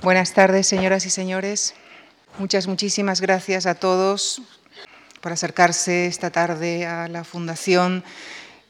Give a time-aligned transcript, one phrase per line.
[0.00, 1.74] Buenas tardes, señoras y señores.
[2.38, 4.40] Muchas, muchísimas gracias a todos
[5.20, 8.04] por acercarse esta tarde a la Fundación.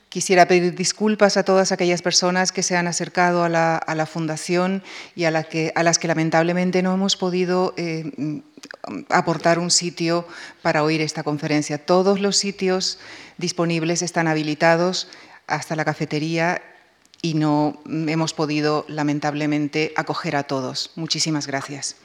[0.09, 4.83] Quisiera pedir disculpas a todas aquellas personas que se han acercado a la, Fundación
[5.15, 8.11] y a, las que lamentablemente no hemos podido eh,
[9.11, 10.27] aportar un sitio
[10.63, 11.77] para oír esta conferencia.
[11.77, 12.99] Todos los sitios
[13.37, 15.09] disponibles están habilitados
[15.47, 16.63] hasta la cafetería
[17.23, 20.93] y no hemos podido lamentablemente acoger a todos.
[20.95, 21.97] Muchísimas gracias.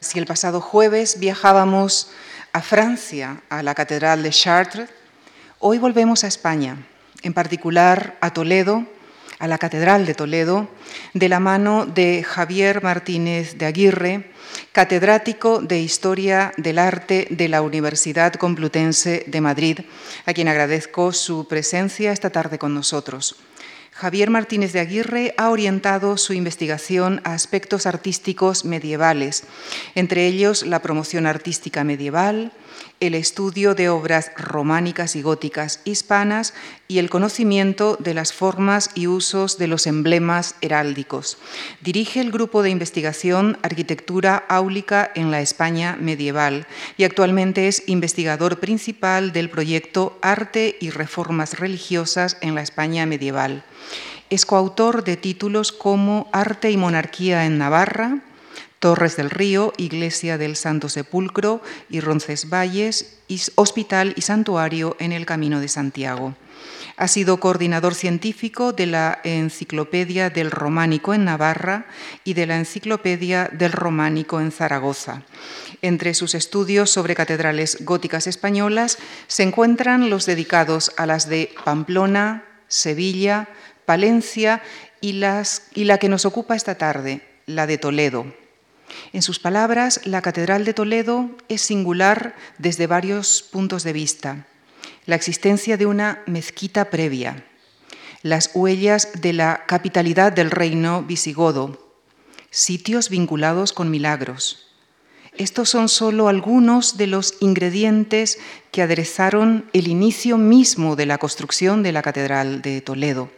[0.00, 2.10] Si el pasado jueves viajábamos
[2.52, 4.90] a Francia, a la Catedral de Chartres,
[5.58, 6.86] hoy volvemos a España,
[7.22, 8.86] en particular a Toledo,
[9.38, 10.68] a la Catedral de Toledo,
[11.12, 14.30] de la mano de Javier Martínez de Aguirre,
[14.72, 19.80] catedrático de Historia del Arte de la Universidad Complutense de Madrid,
[20.24, 23.36] a quien agradezco su presencia esta tarde con nosotros.
[23.96, 29.44] Javier Martínez de Aguirre ha orientado su investigación a aspectos artísticos medievales,
[29.94, 32.52] entre ellos la promoción artística medieval,
[33.00, 36.54] el estudio de obras románicas y góticas hispanas
[36.88, 41.38] y el conocimiento de las formas y usos de los emblemas heráldicos.
[41.82, 48.60] Dirige el grupo de investigación Arquitectura Áulica en la España medieval y actualmente es investigador
[48.60, 53.64] principal del proyecto Arte y Reformas Religiosas en la España medieval.
[54.30, 58.22] Es coautor de títulos como Arte y Monarquía en Navarra,
[58.78, 63.18] Torres del Río, Iglesia del Santo Sepulcro y Roncesvalles,
[63.54, 66.34] Hospital y Santuario en el Camino de Santiago.
[66.96, 71.86] Ha sido coordinador científico de la Enciclopedia del Románico en Navarra
[72.24, 75.22] y de la Enciclopedia del Románico en Zaragoza.
[75.82, 82.44] Entre sus estudios sobre catedrales góticas españolas se encuentran los dedicados a las de Pamplona,
[82.68, 83.48] Sevilla,
[83.84, 84.62] Palencia
[85.00, 88.26] y, la que nos ocupa esta tarde, la de Toledo.
[89.12, 94.46] En sus palabras, la Catedral de Toledo es singular desde varios puntos de vista.
[95.06, 97.44] La existencia de una mezquita previa,
[98.22, 101.86] las huellas de la capitalidad del reino visigodo,
[102.50, 104.66] sitios vinculados con milagros.
[105.38, 108.38] Estos son solo algunos de los ingredientes
[108.72, 113.30] que aderezaron el inicio mismo de la construcción de la Catedral de Toledo.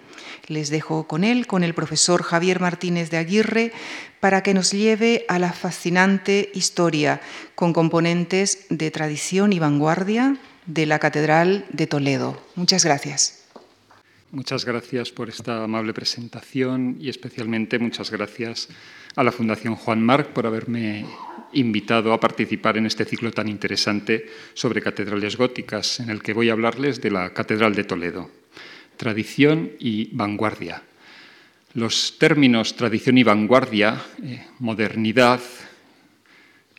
[0.49, 3.73] Les dejo con él, con el profesor Javier Martínez de Aguirre,
[4.19, 7.21] para que nos lleve a la fascinante historia
[7.55, 12.43] con componentes de tradición y vanguardia de la Catedral de Toledo.
[12.57, 13.45] Muchas gracias.
[14.31, 18.69] Muchas gracias por esta amable presentación y especialmente muchas gracias
[19.17, 21.07] a la Fundación Juan Marc por haberme
[21.53, 26.49] invitado a participar en este ciclo tan interesante sobre catedrales góticas, en el que voy
[26.51, 28.31] a hablarles de la Catedral de Toledo
[28.99, 30.83] tradición y vanguardia.
[31.73, 35.41] Los términos tradición y vanguardia, eh, modernidad,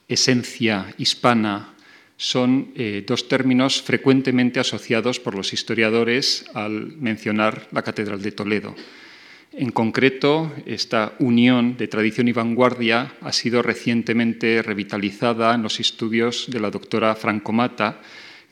[0.08, 1.74] esencia hispana,
[2.18, 8.76] son eh, dos términos frecuentemente asociados por los historiadores al mencionar la Catedral de Toledo.
[9.54, 16.48] En concreto, esta unión de tradición y vanguardia ha sido recientemente revitalizada en los estudios
[16.52, 18.02] de la doctora Franco Mata,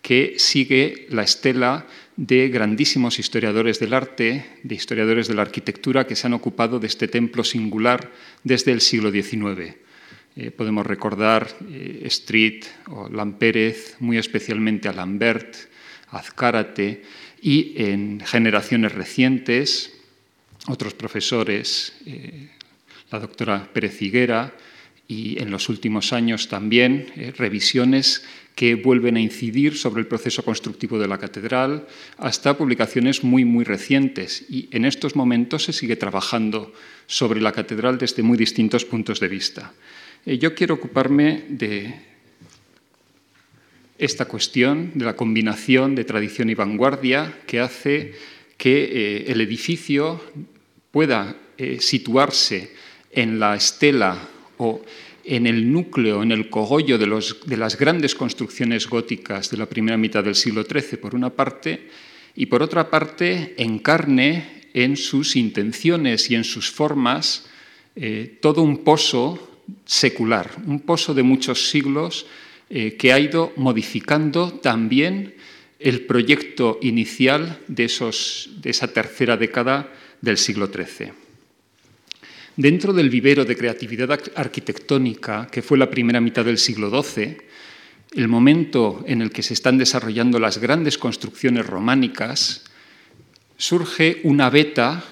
[0.02, 1.86] que sigue la estela
[2.18, 6.88] de grandísimos historiadores del arte, de historiadores de la arquitectura que se han ocupado de
[6.88, 8.12] este templo singular
[8.44, 9.78] desde el siglo XIX.
[10.36, 15.56] Eh, podemos recordar eh, Street o Lampérez, muy especialmente a Lambert,
[16.10, 17.04] Azcárate
[17.42, 19.94] y en generaciones recientes
[20.68, 22.50] otros profesores, eh,
[23.12, 24.54] la doctora Pérez Higuera
[25.08, 27.08] y en los últimos años también
[27.38, 28.26] revisiones
[28.58, 31.86] que vuelven a incidir sobre el proceso constructivo de la catedral,
[32.18, 34.50] hasta publicaciones muy, muy recientes.
[34.50, 36.74] Y en estos momentos se sigue trabajando
[37.06, 39.74] sobre la catedral desde muy distintos puntos de vista.
[40.26, 42.02] Eh, yo quiero ocuparme de
[44.00, 48.16] esta cuestión, de la combinación de tradición y vanguardia que hace
[48.58, 50.20] que eh, el edificio
[50.90, 52.74] pueda eh, situarse
[53.12, 54.18] en la estela
[54.58, 54.82] o
[55.28, 60.24] en el núcleo, en el cogollo de, las grandes construcciones góticas de la primera mitad
[60.24, 61.90] del siglo XIII, por una parte,
[62.34, 67.46] y por otra parte, encarne en sus intenciones y en sus formas
[67.96, 72.26] eh, todo un pozo secular, un pozo de muchos siglos
[72.70, 75.36] eh, que ha ido modificando también
[75.80, 79.92] el proyecto inicial de esa tercera década
[80.22, 81.27] del siglo XIII.
[82.58, 87.38] Dentro del vivero de creatividad arquitectónica, que fue la primera mitad del siglo XII,
[88.16, 92.66] el momento en el que se están desarrollando las grandes construcciones románicas,
[93.58, 95.04] surge una beta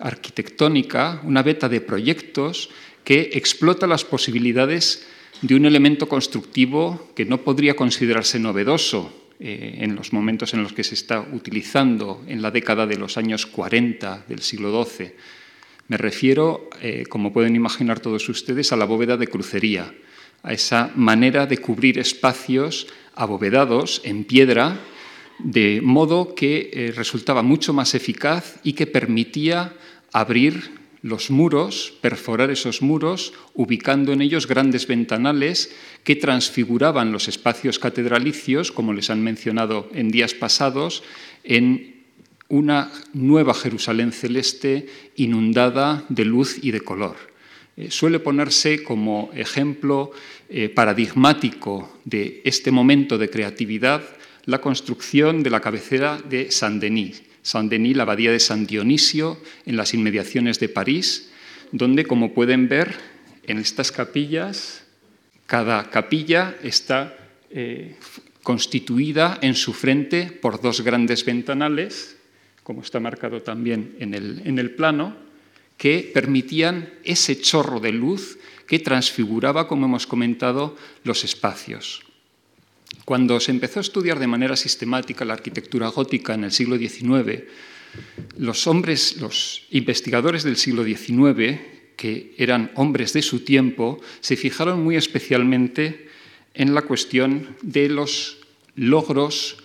[0.00, 2.70] arquitectónica, una beta de proyectos
[3.04, 5.06] que explota las posibilidades
[5.42, 10.72] de un elemento constructivo que no podría considerarse novedoso eh, en los momentos en los
[10.72, 15.12] que se está utilizando en la década de los años 40 del siglo XII.
[15.90, 19.92] Me refiero, eh, como pueden imaginar todos ustedes, a la bóveda de crucería,
[20.44, 24.78] a esa manera de cubrir espacios abovedados en piedra,
[25.40, 29.74] de modo que eh, resultaba mucho más eficaz y que permitía
[30.12, 37.80] abrir los muros, perforar esos muros, ubicando en ellos grandes ventanales que transfiguraban los espacios
[37.80, 41.02] catedralicios, como les han mencionado en días pasados,
[41.42, 41.89] en
[42.50, 44.86] una nueva Jerusalén celeste
[45.16, 47.16] inundada de luz y de color.
[47.76, 50.10] Eh, suele ponerse como ejemplo
[50.50, 54.02] eh, paradigmático de este momento de creatividad
[54.46, 59.94] la construcción de la cabecera de Saint-Denis, Saint-Denis, la abadía de San Dionisio, en las
[59.94, 61.30] inmediaciones de París,
[61.72, 62.98] donde, como pueden ver,
[63.46, 64.84] en estas capillas,
[65.46, 67.16] cada capilla está
[67.50, 67.96] eh,
[68.42, 72.16] constituida en su frente por dos grandes ventanales,
[72.62, 75.16] como está marcado también en el, en el plano,
[75.76, 82.02] que permitían ese chorro de luz que transfiguraba, como hemos comentado, los espacios.
[83.04, 87.44] Cuando se empezó a estudiar de manera sistemática la arquitectura gótica en el siglo XIX,
[88.36, 91.60] los hombres, los investigadores del siglo XIX,
[91.96, 96.08] que eran hombres de su tiempo, se fijaron muy especialmente
[96.54, 98.38] en la cuestión de los
[98.76, 99.59] logros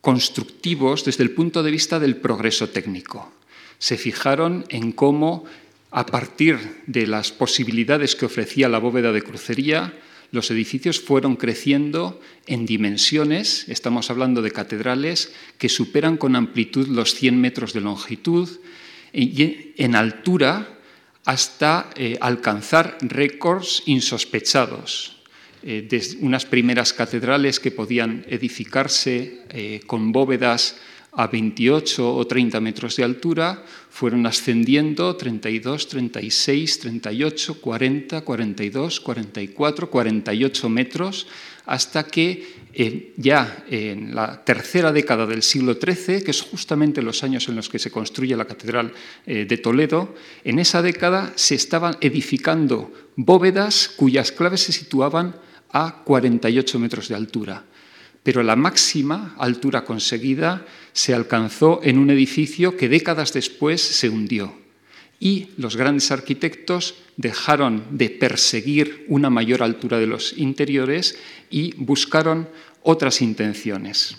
[0.00, 3.32] constructivos desde el punto de vista del progreso técnico.
[3.78, 5.44] Se fijaron en cómo,
[5.90, 9.94] a partir de las posibilidades que ofrecía la bóveda de crucería,
[10.32, 17.14] los edificios fueron creciendo en dimensiones, estamos hablando de catedrales que superan con amplitud los
[17.14, 18.48] 100 metros de longitud
[19.12, 20.78] y en altura
[21.24, 25.19] hasta eh, alcanzar récords insospechados.
[25.62, 30.80] Eh, desde unas primeras catedrales que podían edificarse eh, con bóvedas
[31.12, 33.60] a 28 o 30 metros de altura,
[33.90, 41.26] fueron ascendiendo 32, 36, 38, 40, 42, 44, 48 metros,
[41.66, 47.22] hasta que eh, ya en la tercera década del siglo XIII, que es justamente los
[47.22, 48.94] años en los que se construye la Catedral
[49.26, 55.34] de Toledo, en esa década se estaban edificando bóvedas cuyas claves se situaban
[55.72, 57.64] a 48 metros de altura
[58.22, 64.58] pero la máxima altura conseguida se alcanzó en un edificio que décadas después se hundió.
[65.18, 71.18] Y los grandes arquitectos dejaron de perseguir una mayor altura de los interiores
[71.50, 72.48] y buscaron
[72.82, 74.16] otras intenciones.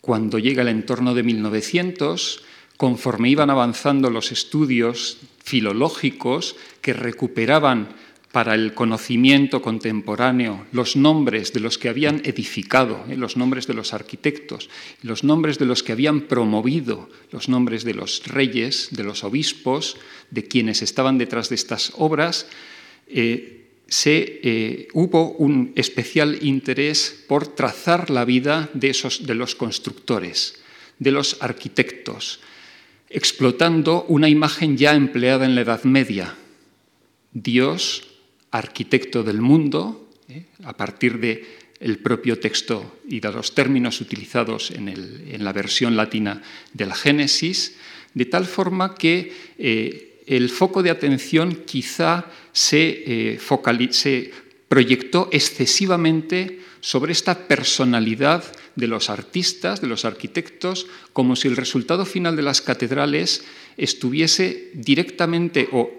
[0.00, 2.42] Cuando llega el entorno de 1900,
[2.76, 7.88] conforme iban avanzando los estudios filológicos que recuperaban
[8.32, 13.74] para el conocimiento contemporáneo los nombres de los que habían edificado, eh, los nombres de
[13.74, 14.70] los arquitectos,
[15.02, 19.96] los nombres de los que habían promovido, los nombres de los reyes, de los obispos,
[20.30, 22.46] de quienes estaban detrás de estas obras,
[23.08, 23.56] eh,
[24.06, 30.62] eh, hubo un especial interés por trazar la vida de, esos, de los constructores,
[31.00, 32.38] de los arquitectos,
[33.08, 36.36] explotando una imagen ya empleada en la Edad Media.
[37.32, 38.09] Dios
[38.50, 40.44] arquitecto del mundo, ¿eh?
[40.64, 41.44] a partir del
[41.80, 46.42] el propio texto y de los términos utilizados en, la versión latina
[46.74, 47.76] del Génesis,
[48.12, 53.38] de tal forma que eh, el foco de atención quizá se, eh,
[53.90, 54.30] se
[54.68, 58.44] proyectó excesivamente sobre esta personalidad
[58.76, 63.44] de los artistas, de los arquitectos, como si el resultado final de las catedrales
[63.76, 65.90] estuviese directamente o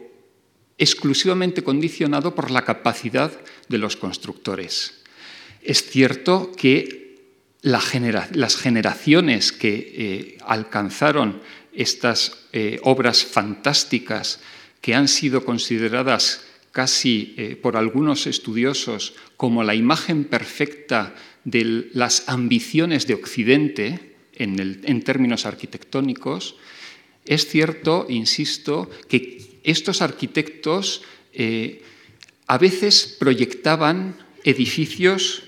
[0.82, 3.32] exclusivamente condicionado por la capacidad
[3.70, 5.04] de los constructores.
[5.62, 7.22] Es cierto que
[7.62, 7.86] las
[8.56, 11.40] generaciones que eh, alcanzaron
[11.72, 14.40] estas eh, obras fantásticas
[14.82, 22.28] que han sido consideradas casi eh, por algunos estudiosos como la imagen perfecta de las
[22.28, 26.56] ambiciones de Occidente en términos arquitectónicos,
[27.26, 31.04] es cierto, insisto, que estos arquitectos
[31.34, 31.82] eh,
[32.48, 35.44] a veces proyectaban edificios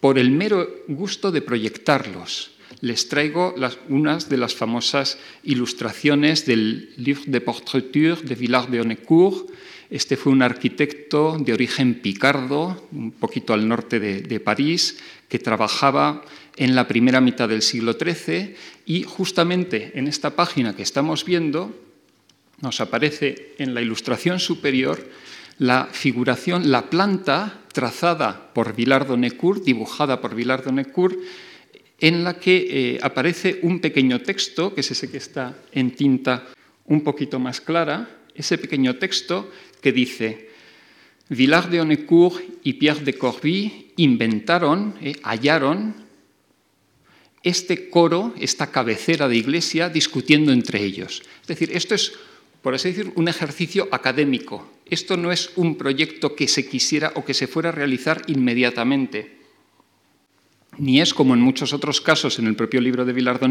[0.00, 2.52] por el mero gusto de proyectarlos.
[2.80, 3.54] Les traigo
[3.88, 9.50] unas de las famosas ilustraciones del Livre de Portraiture de Villard de Honnecourt.
[9.90, 14.98] Este fue un arquitecto de origen picardo, un poquito al norte de París,
[15.28, 16.22] que trabajaba
[16.56, 21.74] en la primera mitad del siglo XIII y justamente en esta página que estamos viendo
[22.60, 25.08] nos aparece en la ilustración superior
[25.58, 31.18] la figuración, la planta trazada por Vilar Necourt, dibujada por Vilar Necourt,
[31.98, 36.46] en la que eh, aparece un pequeño texto, que es ese que está en tinta
[36.86, 39.50] un poquito más clara, ese pequeño texto
[39.82, 40.50] que dice,
[41.28, 46.06] Villard de Onecourt y Pierre de Corbie inventaron, eh, hallaron
[47.42, 51.22] este coro, esta cabecera de iglesia, discutiendo entre ellos.
[51.42, 52.12] Es decir, esto es,
[52.62, 54.68] por así decir, un ejercicio académico.
[54.86, 59.38] Esto no es un proyecto que se quisiera o que se fuera a realizar inmediatamente.
[60.78, 63.46] Ni es como en muchos otros casos en el propio libro de Villard de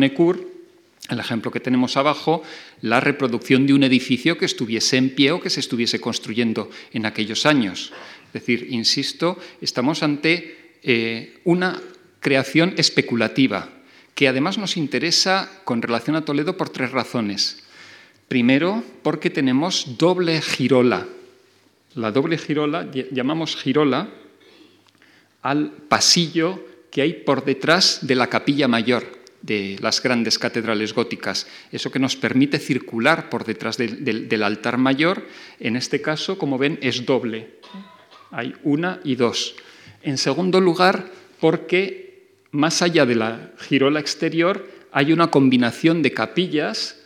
[1.10, 2.44] el ejemplo que tenemos abajo,
[2.82, 7.06] la reproducción de un edificio que estuviese en pie o que se estuviese construyendo en
[7.06, 7.94] aquellos años.
[8.28, 11.80] Es decir, insisto, estamos ante eh, una
[12.20, 13.70] creación especulativa,
[14.16, 17.64] que además nos interesa con relación a Toledo por tres razones.
[18.28, 21.08] Primero, porque tenemos doble girola.
[21.96, 24.10] La doble girola, llamamos girola
[25.42, 31.48] al pasillo que hay por detrás de la capilla mayor de las grandes catedrales góticas.
[31.72, 35.26] Eso que nos permite circular por detrás del, altar mayor,
[35.60, 37.60] en este caso, como ven, es doble.
[38.32, 39.56] Hay una y dos.
[40.02, 46.98] En segundo lugar, porque más allá de la girola exterior hay una combinación de capillas,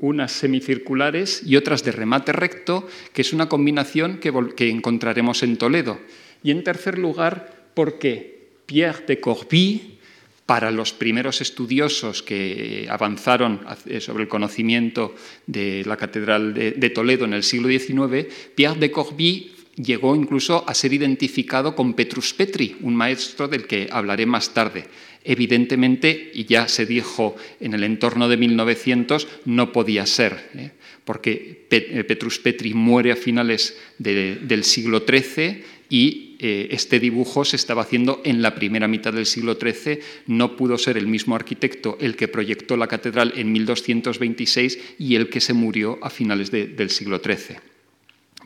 [0.00, 5.98] unas semicirculares y otras de remate recto, que es una combinación que, encontraremos en Toledo.
[6.42, 9.98] Y en tercer lugar, porque Pierre de Corbie,
[10.46, 15.14] para los primeros estudiosos que avanzaron eh, sobre el conocimiento
[15.46, 18.26] de la Catedral de, Toledo en el siglo XIX,
[18.56, 23.88] Pierre de Corbie llegó incluso a ser identificado con Petrus Petri, un maestro del que
[23.90, 24.86] hablaré más tarde.
[25.22, 30.70] Evidentemente, y ya se dijo en el entorno de 1900, no podía ser, ¿eh?
[31.04, 37.56] porque eh, Petrus Petri muere a finales del siglo XIII y eh, este dibujo se
[37.56, 40.00] estaba haciendo en la primera mitad del siglo XIII.
[40.26, 45.28] No pudo ser el mismo arquitecto el que proyectó la catedral en 1226 y el
[45.28, 47.58] que se murió a finales del siglo XIII.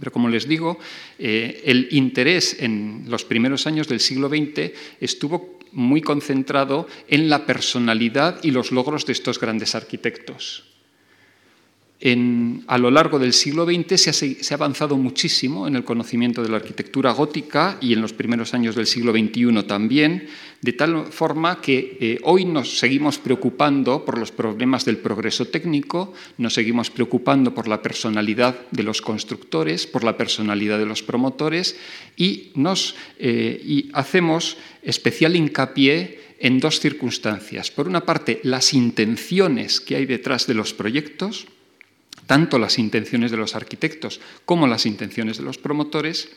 [0.00, 0.80] Pero como les digo,
[1.18, 8.42] el interés en los primeros años del siglo XX estuvo muy concentrado en la personalidad
[8.42, 10.73] y los logros de estos grandes arquitectos
[12.66, 16.58] a lo largo del siglo XX se ha, avanzado muchísimo en el conocimiento de la
[16.58, 20.28] arquitectura gótica y en los primeros años del siglo XXI también,
[20.60, 26.12] de tal forma que eh, hoy nos seguimos preocupando por los problemas del progreso técnico,
[26.36, 31.78] nos seguimos preocupando por la personalidad de los constructores, por la personalidad de los promotores
[32.18, 37.70] y, nos, eh, y hacemos especial hincapié en dos circunstancias.
[37.70, 41.46] Por una parte, las intenciones que hay detrás de los proyectos,
[42.26, 46.30] tanto las intenciones de los arquitectos como las intenciones de los promotores,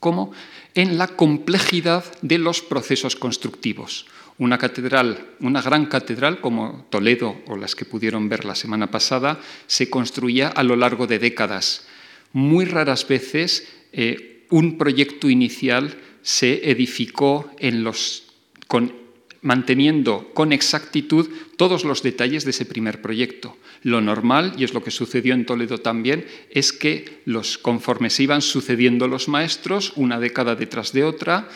[0.00, 0.32] como
[0.74, 4.06] en la complejidad de los procesos constructivos.
[4.38, 9.40] Una catedral, una gran catedral como Toledo o las que pudieron ver la semana pasada,
[9.66, 11.86] se construía a lo largo de décadas.
[12.32, 18.24] Muy raras veces eh, un proyecto inicial se edificó en los,
[18.66, 18.99] con
[19.42, 23.56] manteniendo con exactitud todos los detalles de ese primer proyecto.
[23.82, 28.24] Lo normal, y es lo que sucedió en Toledo también, es que los, conforme se
[28.24, 31.48] iban sucediendo los maestros, una década detrás de otra,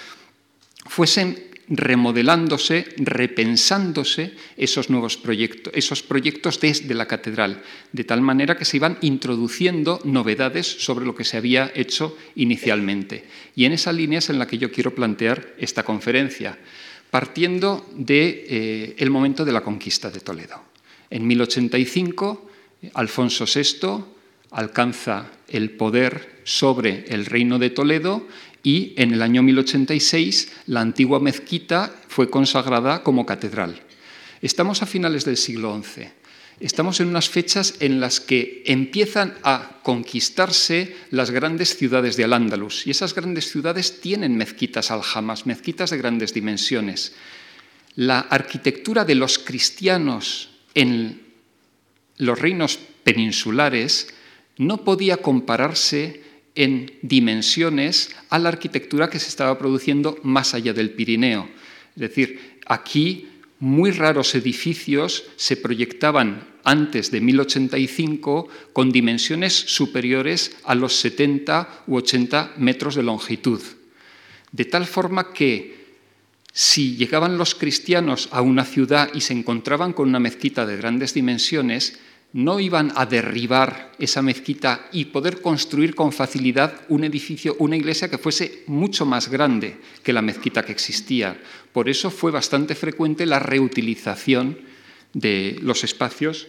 [0.86, 7.62] fuesen remodelándose, repensándose esos nuevos proyectos, esos proyectos desde la catedral,
[7.92, 13.24] de tal manera que se iban introduciendo novedades sobre lo que se había hecho inicialmente.
[13.56, 16.58] Y en esa línea es en la que yo quiero plantear esta conferencia
[17.14, 20.61] partiendo del de, eh, momento de la conquista de Toledo.
[21.11, 22.50] En 1085,
[22.94, 24.02] Alfonso VI
[24.50, 28.26] alcanza el poder sobre el reino de Toledo
[28.64, 33.80] y en el año 1086 la antigua mezquita fue consagrada como catedral.
[34.42, 36.09] Estamos a finales del siglo XI.
[36.61, 42.87] Estamos en unas fechas en las que empiezan a conquistarse las grandes ciudades de Al-Ándalus
[42.87, 47.14] y esas grandes ciudades tienen mezquitas aljamas, mezquitas de grandes dimensiones.
[47.96, 51.23] La arquitectura de los cristianos en
[52.18, 54.14] los reinos peninsulares
[54.56, 56.23] no podía compararse
[56.54, 61.49] en dimensiones a la arquitectura que se estaba produciendo más allá del Pirineo.
[61.96, 63.28] Es decir, aquí
[63.61, 71.96] muy raros edificios se proyectaban antes de 1085 con dimensiones superiores a los 70 u
[71.96, 73.61] 80 metros de longitud.
[74.50, 75.84] De tal forma que
[76.52, 81.12] si llegaban los cristianos a una ciudad y se encontraban con una mezquita de grandes
[81.12, 81.99] dimensiones,
[82.34, 88.10] no iban a derribar esa mezquita y poder construir con facilidad un edificio, una iglesia
[88.10, 91.40] que fuese mucho más grande que la mezquita que existía.
[91.72, 94.58] Por eso fue bastante frecuente la reutilización
[95.12, 96.48] de los espacios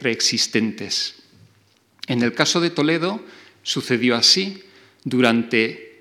[0.00, 1.22] preexistentes.
[2.08, 3.22] En el caso de Toledo
[3.62, 4.64] sucedió así.
[5.04, 5.94] Durante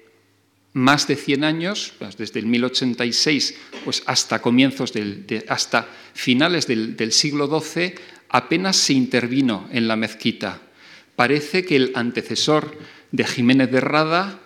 [0.74, 3.56] más de 100 años, pues desde el 1086
[3.86, 7.94] pues hasta comienzos del, hasta finales del, del siglo XII,
[8.34, 10.60] apenas se intervino en la mezquita.
[11.16, 12.76] Parece que el antecesor
[13.12, 14.40] de Jiménez de Rada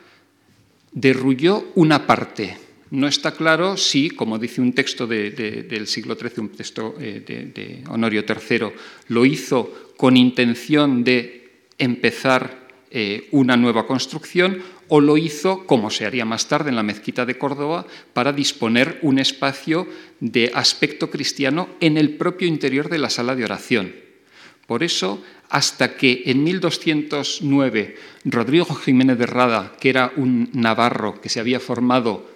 [0.91, 2.58] derrulló una parte.
[2.91, 7.84] No está claro si, como dice un texto del siglo XIII, un texto eh, de,
[7.89, 8.67] Honorio III,
[9.08, 16.06] lo hizo con intención de empezar eh, una nueva construcción o lo hizo, como se
[16.06, 19.88] haría más tarde en la mezquita de Córdoba, para disponer un espacio
[20.20, 23.94] de aspecto cristiano en el propio interior de la sala de oración.
[24.65, 31.29] Por eso, hasta que en 1209 Rodrigo Jiménez de Rada, que era un navarro que
[31.29, 32.29] se había formado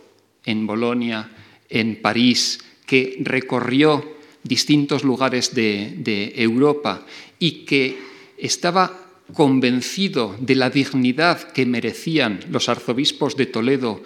[0.46, 1.30] en Bolonia,
[1.70, 7.06] en París, que recorrió distintos lugares de, de Europa
[7.38, 7.98] y que
[8.38, 14.04] estaba convencido de la dignidad que merecían los arzobispos de Toledo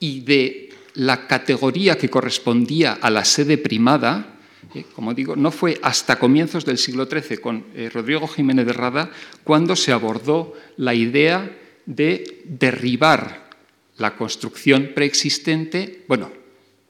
[0.00, 4.38] y de la categoría que correspondía a la sede primada,
[4.74, 8.72] eh, como digo, no fue hasta comienzos del siglo XIII con eh, Rodrigo Jiménez de
[8.72, 9.10] Rada
[9.44, 11.56] cuando se abordó la idea
[11.86, 13.48] de derribar
[13.96, 16.30] la construcción preexistente, bueno,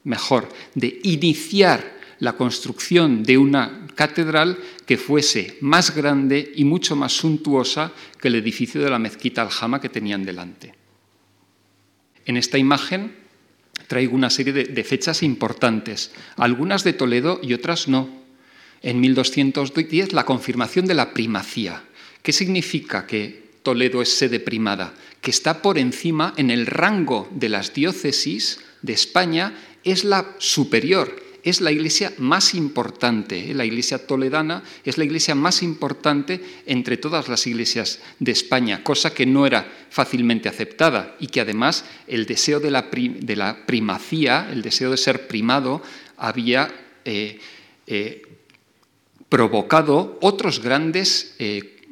[0.03, 7.11] mejor, de iniciar la construcción de una catedral que fuese más grande y mucho más
[7.11, 10.73] suntuosa que el edificio de la mezquita Aljama que tenían delante.
[12.25, 13.11] En esta imagen
[13.87, 18.07] traigo una serie de, fechas importantes, algunas de Toledo y otras no.
[18.81, 21.83] En 1210 la confirmación de la primacía.
[22.23, 24.93] ¿Qué significa que Toledo es sede primada?
[25.19, 31.28] Que está por encima en el rango de las diócesis de España, es la superior,
[31.49, 33.53] es la iglesia más importante, ¿eh?
[33.53, 39.13] la iglesia toledana es la iglesia más importante entre todas las iglesias de España, cosa
[39.13, 44.91] que no era fácilmente aceptada y que además el deseo de la, primacía, el deseo
[44.91, 45.81] de ser primado,
[46.17, 46.71] había
[47.05, 47.39] eh,
[47.87, 48.21] eh,
[49.27, 51.35] provocado otros grandes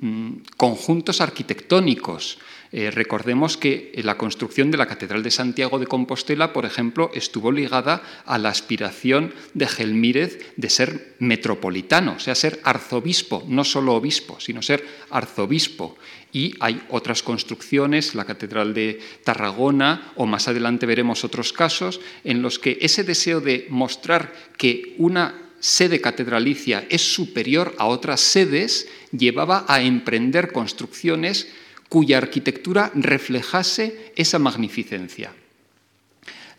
[0.02, 2.39] mm, conjuntos arquitectónicos.
[2.78, 7.52] Eh, recordemos que la construcción de la Catedral de Santiago de Compostela, por ejemplo, estuvo
[7.52, 13.96] ligada a la aspiración de Gelmírez de ser metropolitano, o sea, ser arzobispo, no solo
[13.96, 15.98] obispo, sino ser arzobispo.
[16.32, 22.44] Y hay otras construcciones, la Catedral de Tarragona, o más adelante veremos otros casos, en
[22.44, 28.88] los que ese deseo de mostrar que una sede catedralicia es superior a otras sedes
[29.12, 31.48] llevaba a emprender construcciones
[31.89, 35.34] cuya arquitectura reflejase esa magnificencia.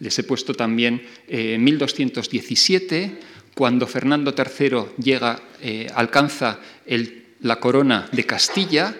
[0.01, 6.61] Les he puesto también en eh, 1217, cuando Fernando III llega, eh, alcanza
[7.41, 8.95] la corona de Castilla,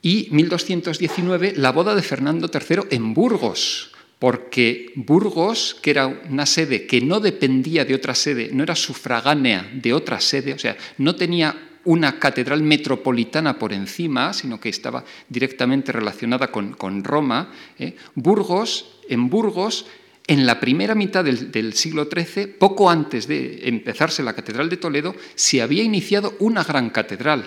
[0.00, 6.86] y 1219, la boda de Fernando III en Burgos, porque Burgos, que era una sede
[6.86, 11.16] que no dependía de otra sede, no era sufragánea de otra sede, o sea, no
[11.16, 17.52] tenía una catedral metropolitana por encima, sino que estaba directamente relacionada con, Roma.
[17.78, 17.96] ¿eh?
[18.14, 19.86] Burgos, en Burgos,
[20.26, 25.14] en la primera mitad del, siglo XIII, poco antes de empezarse la Catedral de Toledo,
[25.34, 27.44] se había iniciado una gran catedral.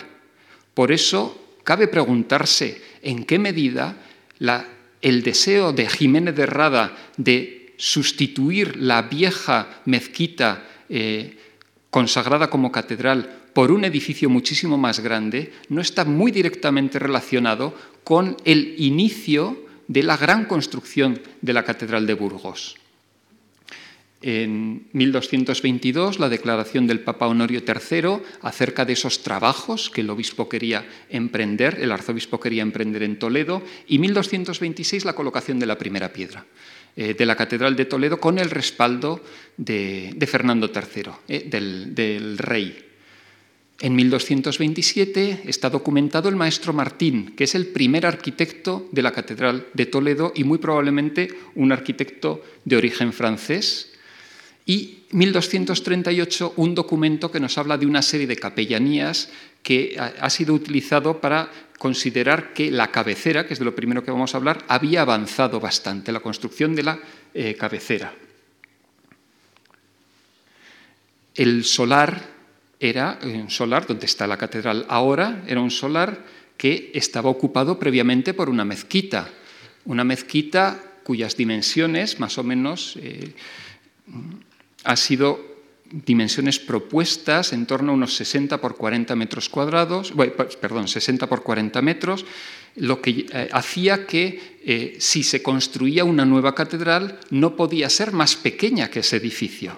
[0.73, 3.97] Por eso cabe preguntarse en qué medida
[5.01, 11.37] el deseo de Jiménez de Rada de sustituir la vieja mezquita eh,
[11.89, 18.37] consagrada como catedral por un edificio muchísimo más grande, no está muy directamente relacionado con
[18.45, 22.75] el inicio de la gran construcción de la Catedral de Burgos.
[24.21, 30.47] En 1222, la declaración del Papa Honorio III acerca de esos trabajos que el obispo
[30.47, 36.13] quería emprender, el arzobispo quería emprender en Toledo, y 1226, la colocación de la primera
[36.13, 36.45] piedra
[36.95, 39.19] eh, de la Catedral de Toledo con el respaldo
[39.57, 42.83] de, Fernando III, eh, del rey.
[43.79, 49.67] En 1227 está documentado el maestro Martín, que es el primer arquitecto de la Catedral
[49.73, 53.91] de Toledo y muy probablemente un arquitecto de origen francés.
[54.65, 59.29] Y 1238 un documento que nos habla de una serie de capellanías
[59.61, 64.11] que ha sido utilizado para considerar que la cabecera, que es de lo primero que
[64.11, 66.99] vamos a hablar, había avanzado bastante, la construcción de la
[67.33, 68.13] eh, cabecera.
[71.35, 72.36] El solar
[72.79, 76.23] era un solar donde está la catedral ahora, era un solar
[76.57, 79.29] que estaba ocupado previamente por una mezquita,
[79.85, 83.33] una mezquita cuyas dimensiones, más o menos, eh,
[84.83, 85.39] han sido
[85.89, 90.13] dimensiones propuestas en torno a unos 60 por 40 metros cuadrados,
[90.59, 92.25] perdón, 60 por 40 metros,
[92.75, 98.11] lo que eh, hacía que eh, si se construía una nueva catedral no podía ser
[98.11, 99.77] más pequeña que ese edificio.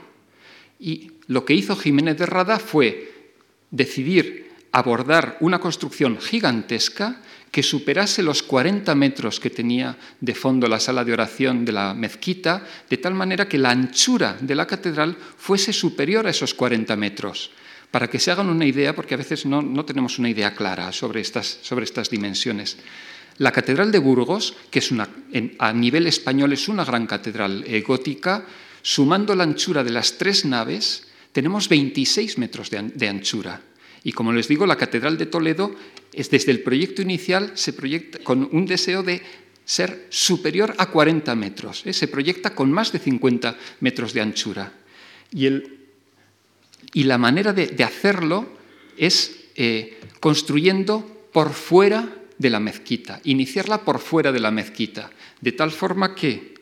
[0.80, 3.14] Y lo que hizo Jiménez de Rada fue
[3.70, 10.80] decidir abordar una construcción gigantesca que superase los 40 metros que tenía de fondo la
[10.80, 15.18] sala de oración de la mezquita, de tal manera que la anchura de la catedral
[15.38, 17.52] fuese superior a esos 40 metros.
[17.92, 21.22] Para que se hagan una idea, porque a veces no, tenemos una idea clara sobre
[21.22, 22.78] estas, sobre estas dimensiones.
[23.38, 25.08] La Catedral de Burgos, que es una,
[25.60, 28.46] a nivel español es una gran catedral eh, gótica,
[28.82, 33.62] sumando la anchura de las tres naves, tenemos 26 metros de anchura.
[34.04, 35.76] Y como les digo, la Catedral de Toledo
[36.14, 39.22] es desde el proyecto inicial se proyecta con un deseo de
[39.66, 41.86] ser superior a 40 metros.
[41.86, 41.94] ¿eh?
[41.94, 44.74] Se proyecta con más de 50 metros de anchura.
[45.32, 45.78] Y, el,
[46.94, 48.50] y la manera de, hacerlo
[48.98, 55.12] es eh, construyendo por fuera de la mezquita, iniciarla por fuera de la mezquita,
[55.42, 56.56] de tal forma que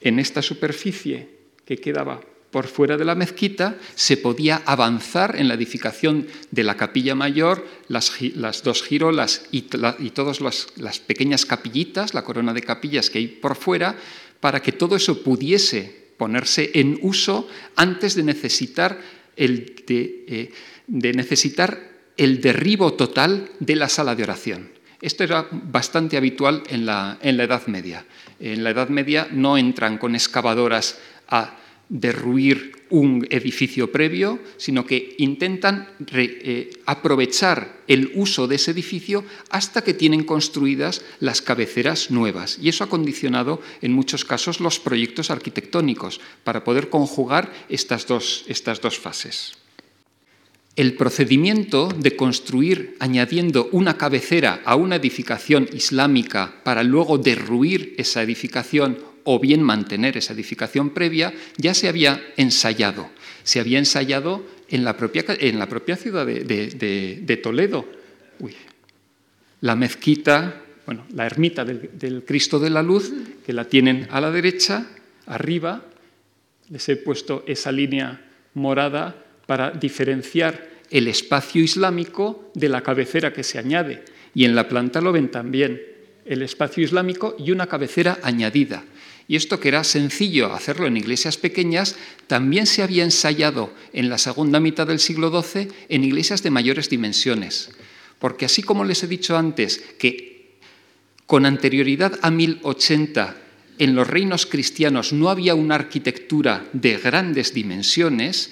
[0.00, 1.28] en esta superficie
[1.66, 6.76] que quedaba por fuera de la mezquita, se podía avanzar en la edificación de la
[6.76, 8.12] capilla mayor, las,
[8.62, 13.96] dos girolas y, todas las, pequeñas capillitas, la corona de capillas que hay por fuera,
[14.40, 18.98] para que todo eso pudiese ponerse en uso antes de necesitar
[19.36, 20.50] el, eh,
[20.86, 21.78] de necesitar
[22.16, 24.70] el derribo total de la sala de oración.
[25.00, 28.04] Esto era bastante habitual en la, en la Edad Media.
[28.40, 31.56] En la Edad Media no entran con excavadoras a
[31.88, 39.82] derruir un edificio previo, sino que intentan eh, aprovechar el uso de ese edificio hasta
[39.82, 42.58] que tienen construidas las cabeceras nuevas.
[42.60, 48.44] Y eso ha condicionado en muchos casos los proyectos arquitectónicos para poder conjugar estas dos,
[48.48, 49.58] estas dos fases.
[50.76, 58.22] El procedimiento de construir añadiendo una cabecera a una edificación islámica para luego derruir esa
[58.22, 63.10] edificación o bien mantener esa edificación previa, ya se había ensayado.
[63.42, 67.86] Se había ensayado en la propia, en la propia ciudad de, Toledo.
[69.60, 73.12] La mezquita, bueno, la ermita del, Cristo de la Luz,
[73.44, 74.86] que la tienen a la derecha,
[75.26, 75.84] arriba,
[76.70, 83.44] les he puesto esa línea morada para diferenciar el espacio islámico de la cabecera que
[83.44, 84.06] se añade.
[84.34, 85.82] Y en la planta lo ven también,
[86.24, 88.84] el espacio islámico y una cabecera añadida.
[89.28, 94.16] Y esto que era sencillo hacerlo en iglesias pequeñas, también se había ensayado en la
[94.16, 97.70] segunda mitad del siglo XII en iglesias de mayores dimensiones.
[98.18, 100.58] Porque así como les he dicho antes que
[101.26, 103.36] con anterioridad a 1080
[103.78, 108.50] en los reinos cristianos no había una arquitectura de grandes dimensiones,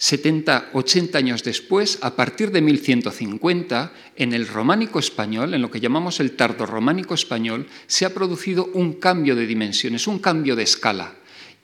[0.00, 5.78] 70, 80 años después, a partir de 1150, en el románico español, en lo que
[5.78, 11.16] llamamos el tardorrománico español, se ha producido un cambio de dimensiones, un cambio de escala.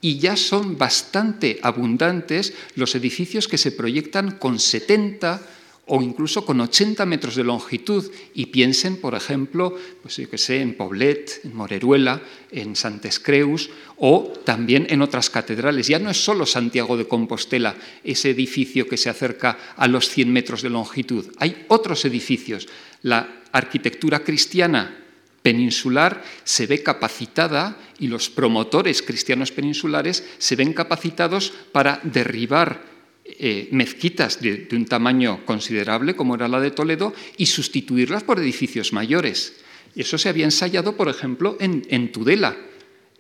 [0.03, 5.41] Y ya son bastante abundantes los edificios que se proyectan con 70,
[5.87, 10.61] o incluso con 80 metros de longitud y piensen, por ejemplo, pues yo que sé,
[10.61, 12.21] en Poblet, en Moreruela,
[12.51, 15.87] en Santes Creus o también en otras catedrales.
[15.87, 20.33] Ya no es solo Santiago de Compostela, ese edificio que se acerca a los 100
[20.33, 21.27] metros de longitud.
[21.39, 22.67] Hay otros edificios.
[23.03, 25.05] La arquitectura cristiana
[25.43, 32.96] peninsular se ve capacitada y los promotores cristianos peninsulares se ven capacitados para derribar
[33.39, 38.93] eh, mezquitas de, un tamaño considerable, como era la de Toledo, y sustituirlas por edificios
[38.93, 39.55] mayores.
[39.95, 42.57] Y eso se había ensayado, por ejemplo, en, Tudela.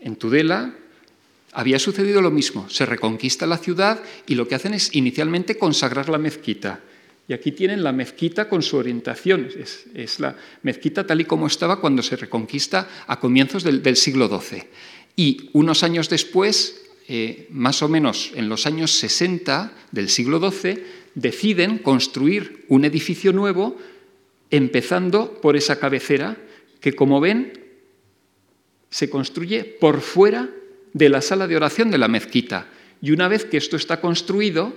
[0.01, 0.75] En Tudela
[1.53, 2.69] había sucedido lo mismo.
[2.71, 6.81] Se reconquista la ciudad y lo que hacen es inicialmente consagrar la mezquita.
[7.29, 9.49] Y aquí tienen la mezquita con su orientación.
[9.95, 14.62] Es, la mezquita tal y como estaba cuando se reconquista a comienzos del siglo XII.
[15.16, 20.83] Y unos años después, eh, más o menos en los años 60 del siglo XII,
[21.14, 23.77] deciden construir un edificio nuevo,
[24.51, 26.37] empezando por esa cabecera
[26.81, 27.53] que, como ven,
[28.90, 30.51] se construye por fuera
[30.92, 32.69] de la sala de oración de la mezquita.
[33.03, 34.73] Y una vez que esto está construido,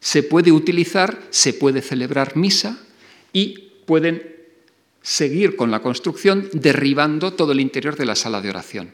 [0.00, 2.78] se puede utilizar, se puede celebrar misa
[3.32, 4.36] y pueden
[5.02, 8.92] seguir con la construcción derribando todo el interior de la sala de oración.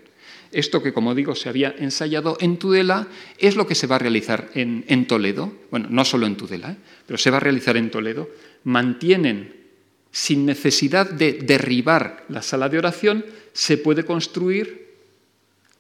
[0.55, 3.99] Esto que, como digo, se había ensayado en Tudela es lo que se va a
[3.99, 5.53] realizar en, Toledo.
[5.71, 6.77] Bueno, no solo en Tudela, ¿eh?
[7.07, 8.31] pero se va a realizar en Toledo.
[8.63, 9.53] Mantienen,
[10.13, 14.95] sin necesidad de derribar la sala de oración, se puede construir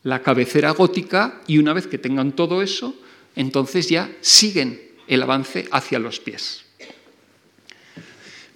[0.02, 2.94] la cabecera gótica y una vez que tengan todo eso,
[3.36, 6.64] entonces ya siguen el avance hacia los pies.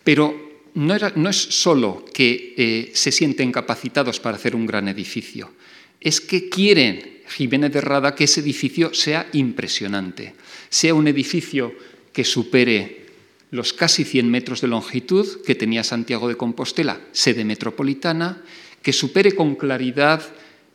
[0.05, 0.95] Pero no,
[1.31, 5.53] es solo que eh, se sienten capacitados para hacer un gran edificio,
[6.01, 10.35] es que quieren Jiménez de Rada que ese edificio sea impresionante,
[10.69, 11.75] sea un edificio
[12.13, 13.07] que supere
[13.51, 18.43] los casi 100 metros de longitud que tenía Santiago de Compostela, sede metropolitana,
[18.83, 20.23] que supere con claridad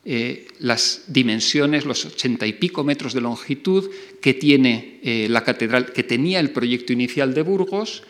[0.06, 3.90] eh, las dimensiones, los ochenta y pico metros de longitud
[4.22, 8.04] que tiene eh, la catedral, que tenía el proyecto inicial de Burgos,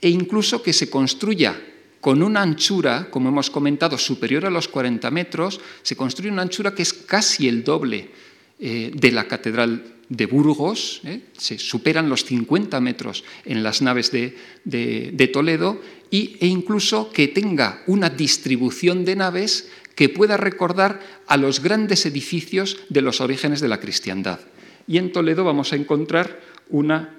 [0.00, 1.58] e incluso que se construya
[2.00, 6.74] con una anchura, como hemos comentado, superior a los 40 metros, se construye una anchura
[6.74, 8.10] que es casi el doble
[8.60, 11.20] eh, de la catedral de Burgos, ¿eh?
[11.36, 15.80] se superan los 50 metros en las naves de, Toledo,
[16.10, 22.78] e incluso que tenga una distribución de naves que pueda recordar a los grandes edificios
[22.88, 24.40] de los orígenes de la cristiandad.
[24.86, 27.14] Y en Toledo vamos a encontrar una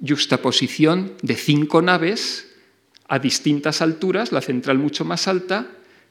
[0.00, 2.47] juxtaposición de cinco naves
[3.08, 5.66] a distintas alturas, la central mucho más alta,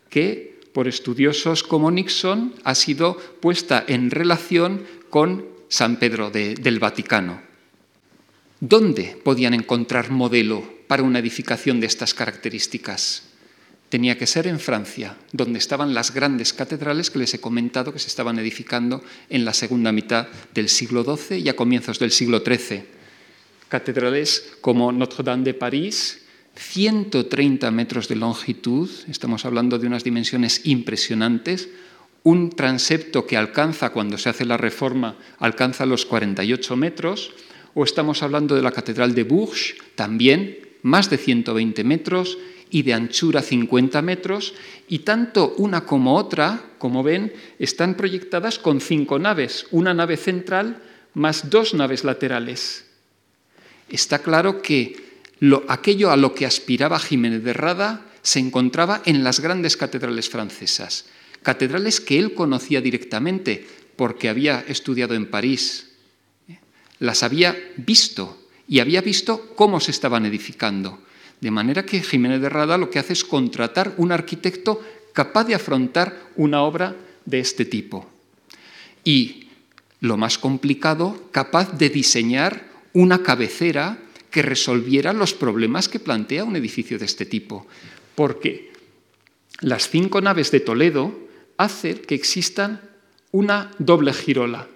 [0.10, 7.42] que por estudiosos como Nixon ha sido puesta en relación con San Pedro del Vaticano.
[8.60, 13.24] ¿Dónde podían encontrar modelo para una edificación de estas características?
[13.90, 18.00] Tenía que ser en Francia, donde estaban las grandes catedrales que les he comentado que
[18.00, 22.44] se estaban edificando en la segunda mitad del siglo XII y a comienzos del siglo
[22.46, 22.98] XIII
[23.70, 26.24] catedrales como Notre-Dame de París,
[26.58, 31.70] 130 metros de longitud, estamos hablando de unas dimensiones impresionantes,
[32.24, 37.32] un transepto que alcanza, cuando se hace la reforma, alcanza los 48 metros,
[37.74, 42.38] o estamos hablando de la Catedral de Bourges, también más de 120 metros
[42.70, 44.56] y de anchura 50 metros,
[44.90, 50.82] y tanto una como otra, como ven, están proyectadas con cinco naves, una nave central
[51.14, 52.86] más dos naves laterales.
[53.90, 55.07] Está claro que
[55.68, 61.06] aquello a lo que aspiraba Jiménez de Rada se encontraba en las grandes catedrales francesas,
[61.44, 65.92] catedrales que él conocía directamente porque había estudiado en París,
[66.50, 66.60] ¿eh?
[67.00, 71.00] las había visto y había visto cómo se estaban edificando.
[71.40, 74.82] De manera que Jiménez de Rada lo que hace es contratar un arquitecto
[75.14, 76.96] capaz de afrontar una obra
[77.26, 78.10] de este tipo.
[79.04, 79.50] Y
[80.00, 84.00] lo más complicado, capaz de diseñar una cabecera
[84.32, 87.68] que resolviera los problemas que plantea un edificio de este tipo.
[88.16, 88.72] Porque
[89.62, 91.14] las cinco naves de Toledo
[91.58, 92.82] hacen que existan
[93.32, 94.68] una doble girola.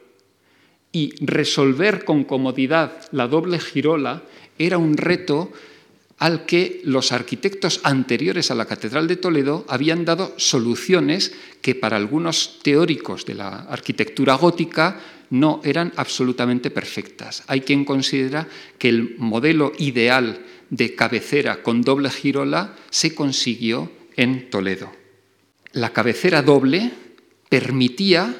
[0.91, 4.23] Y resolver con comodidad la doble girola
[4.57, 5.51] era un reto
[6.21, 11.97] al que los arquitectos anteriores a la Catedral de Toledo habían dado soluciones que para
[11.97, 17.41] algunos teóricos de la arquitectura gótica no eran absolutamente perfectas.
[17.47, 24.51] Hay quien considera que el modelo ideal de cabecera con doble girola se consiguió en
[24.51, 24.91] Toledo.
[25.71, 26.91] La cabecera doble
[27.49, 28.35] permitía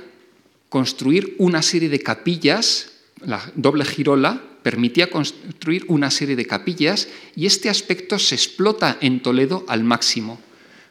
[0.69, 2.91] construir una serie de capillas,
[3.25, 9.21] la doble girola permitía construir una serie de capillas y este aspecto se explota en
[9.21, 10.39] Toledo al máximo.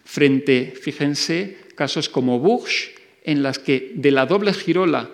[0.04, 2.90] Frente, fíjense, casos como Bourges,
[3.22, 5.10] en las que de la doble girola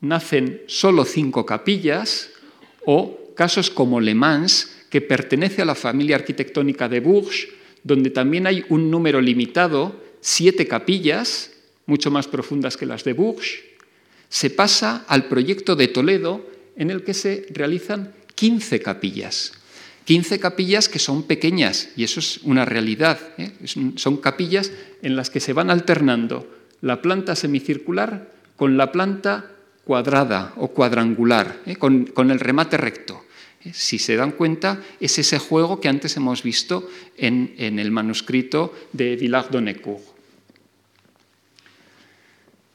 [0.00, 2.30] nacen solo cinco capillas,
[2.84, 7.48] o casos como Le Mans, que pertenece a la familia arquitectónica de Bourges,
[7.82, 11.52] donde también hay un número limitado, siete capillas,
[11.86, 13.60] mucho más profundas que las de Bourges,
[14.28, 19.52] se pasa al proyecto de Toledo, en el que se realizan 15 capillas.
[20.04, 23.18] 15 capillas que son pequeñas, y eso es una realidad.
[23.38, 23.52] ¿eh?
[23.96, 26.48] Son capillas en las que se van alternando
[26.80, 29.50] la planta semicircular con la planta
[29.84, 31.76] cuadrada o cuadrangular, ¿eh?
[31.76, 33.24] con, el remate recto.
[33.64, 33.72] ¿eh?
[33.72, 39.16] Si se dan cuenta, es ese juego que antes hemos visto en, el manuscrito de
[39.16, 40.11] Villard-Donecourt.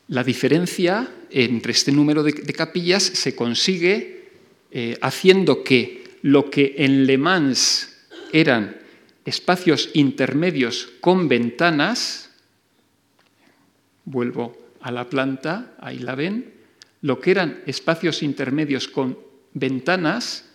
[0.09, 4.29] La diferencia entre este número de, capillas se consigue
[4.71, 7.97] eh, haciendo que lo que en Le Mans
[8.31, 8.77] eran
[9.25, 12.29] espacios intermedios con ventanas,
[14.05, 16.53] vuelvo a la planta, ahí la ven,
[17.01, 19.17] lo que eran espacios intermedios con
[19.53, 20.45] ventanas,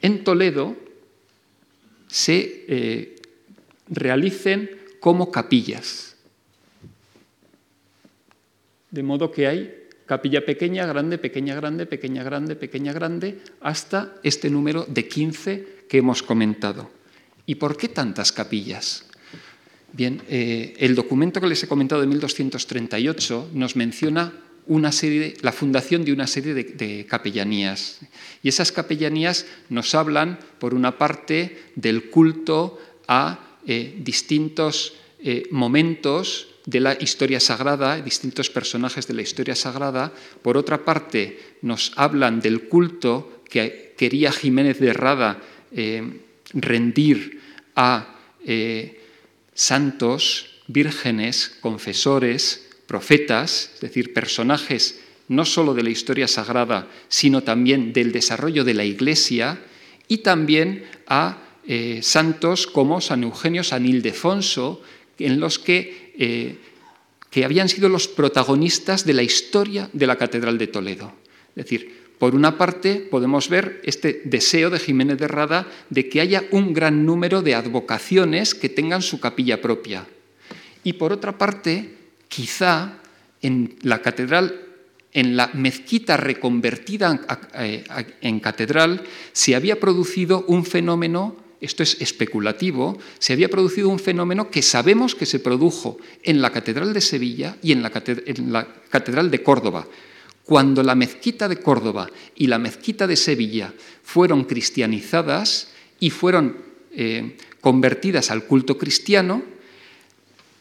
[0.00, 0.76] en Toledo
[2.06, 3.16] se eh,
[3.88, 4.70] realicen
[5.00, 6.15] como capillas.
[8.96, 14.48] De modo que hay capilla pequeña, grande, pequeña, grande, pequeña, grande, pequeña, grande, hasta este
[14.48, 16.88] número de 15 que hemos comentado.
[17.44, 19.04] ¿Y por qué tantas capillas?
[19.92, 24.32] Bien, eh, el documento que les he comentado de 1238 nos menciona
[24.66, 28.00] una serie, la fundación de una serie de, capellanías.
[28.42, 36.55] Y esas capellanías nos hablan, por una parte, del culto a eh, distintos eh, momentos
[36.66, 40.12] de la historia sagrada, distintos personajes de la historia sagrada.
[40.42, 45.40] Por otra parte, nos hablan del culto que quería Jiménez de Rada
[46.52, 47.40] rendir
[47.76, 48.16] a
[49.54, 57.92] santos, vírgenes, confesores, profetas, es decir, personajes no solo de la historia sagrada, sino también
[57.92, 59.60] del desarrollo de la Iglesia,
[60.08, 64.82] y también a eh, santos como San Eugenio, San Ildefonso,
[65.18, 66.58] en los que, eh,
[67.30, 71.12] que habían sido los protagonistas de la historia de la Catedral de Toledo.
[71.50, 76.20] Es decir, por una parte, podemos ver este deseo de Jiménez de Rada de que
[76.20, 80.06] haya un gran número de advocaciones que tengan su capilla propia.
[80.82, 81.94] Y por otra parte,
[82.28, 83.00] quizá
[83.42, 84.62] en la catedral,
[85.12, 87.20] en la mezquita reconvertida
[88.22, 89.02] en catedral,
[89.32, 95.14] se había producido un fenómeno, esto es especulativo, se había producido un fenómeno que sabemos
[95.14, 99.86] que se produjo en la catedral de Sevilla y en la catedral de Córdoba.
[100.44, 106.56] Cuando la mezquita de Córdoba y la mezquita de Sevilla fueron cristianizadas y fueron
[106.92, 109.42] eh, convertidas al culto cristiano,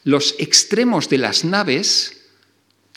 [0.04, 2.26] los extremos de las naves,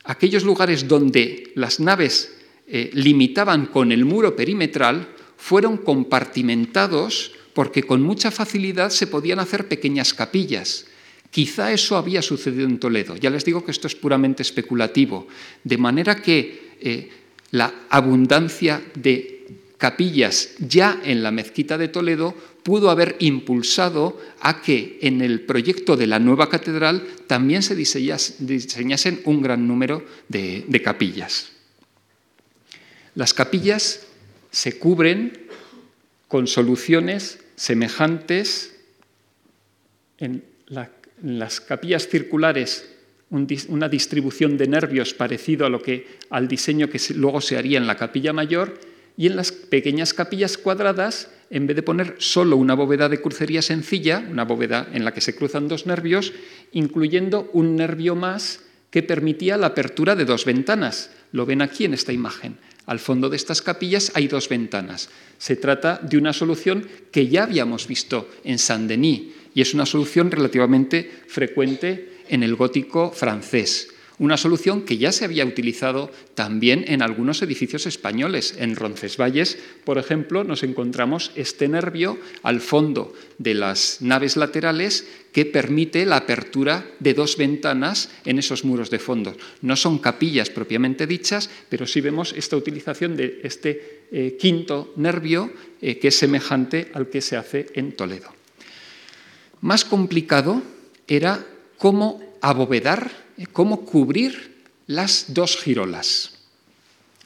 [0.04, 2.34] aquellos lugares donde las naves
[2.66, 9.66] eh, limitaban con el muro perimetral, fueron compartimentados porque con mucha facilidad se podían hacer
[9.66, 10.86] pequeñas capillas.
[11.32, 13.16] Quizá eso había sucedido en Toledo.
[13.16, 15.26] Ya les digo que esto es puramente especulativo.
[15.64, 17.10] De manera que eh,
[17.50, 25.00] la abundancia de capillas ya en la mezquita de Toledo pudo haber impulsado a que
[25.02, 31.48] en el proyecto de la nueva catedral también se diseñasen un gran número de, capillas.
[33.16, 34.06] Las capillas
[34.52, 35.48] se cubren
[36.28, 38.74] con soluciones semejantes
[40.18, 40.44] en
[41.22, 42.88] las capillas circulares
[43.30, 47.86] una distribución de nervios parecido a lo que, al diseño que luego se haría en
[47.86, 48.78] la capilla mayor,
[49.16, 53.60] y en las pequeñas capillas cuadradas, en vez de poner solo una bóveda de crucería
[53.60, 56.32] sencilla, una bóveda en la que se cruzan dos nervios,
[56.72, 61.10] incluyendo un nervio más que permitía la apertura de dos ventanas.
[61.32, 62.58] Lo ven aquí en esta imagen.
[62.88, 65.11] Al fondo de estas capillas hay dos ventanas.
[65.37, 70.31] Se trata de una solución que ya habíamos visto en Saint-Denis y es una solución
[70.31, 77.02] relativamente frecuente en el gótico francés, una solución que ya se había utilizado también en
[77.02, 78.54] algunos edificios españoles.
[78.59, 85.46] En Roncesvalles, por ejemplo, nos encontramos este nervio al fondo de las naves laterales que
[85.46, 89.37] permite la apertura de dos ventanas en esos muros de fondo.
[89.62, 95.52] No son capillas propiamente dichas, pero sí vemos esta utilización de este eh, quinto nervio
[95.81, 98.31] eh, que es semejante al que se hace en Toledo.
[99.61, 100.62] Más complicado
[101.07, 101.44] era
[101.78, 103.11] cómo abovedar,
[103.53, 106.38] cómo cubrir las dos girolas.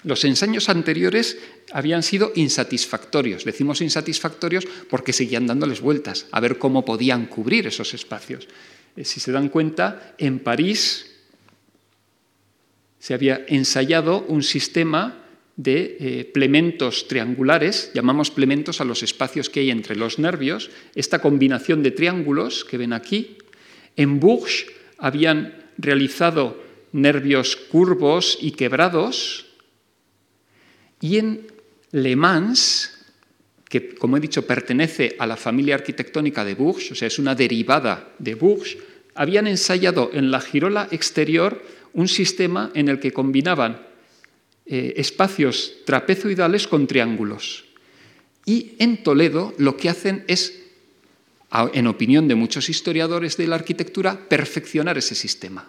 [0.05, 1.39] Los ensayos anteriores
[1.73, 3.45] habían sido insatisfactorios.
[3.45, 8.49] Decimos insatisfactorios porque seguían dándoles vueltas a ver cómo podían cubrir esos espacios.
[8.97, 11.07] Eh, si se dan cuenta, en París
[12.99, 15.19] se había ensayado un sistema
[15.57, 21.21] de eh, plementos triangulares, llamamos plementos a los espacios que hay entre los nervios, esta
[21.21, 23.37] combinación de triángulos que ven aquí,
[23.97, 24.67] en Bourges
[25.03, 26.63] habían realizado
[26.93, 29.47] nervios curvos y quebrados,
[31.01, 31.49] y en
[31.91, 33.05] Le Mans,
[33.69, 37.35] que como he dicho pertenece a la familia arquitectónica de Bourges, o sea, es una
[37.35, 38.79] derivada de Bourges,
[39.17, 41.61] habían ensayado en la girola exterior
[41.95, 43.85] un sistema en el que combinaban
[44.67, 47.65] eh, espacios trapezoidales con triángulos.
[48.47, 50.62] Y en Toledo lo que hacen es
[51.73, 55.69] en opinión de muchos historiadores de la arquitectura, perfeccionar ese sistema.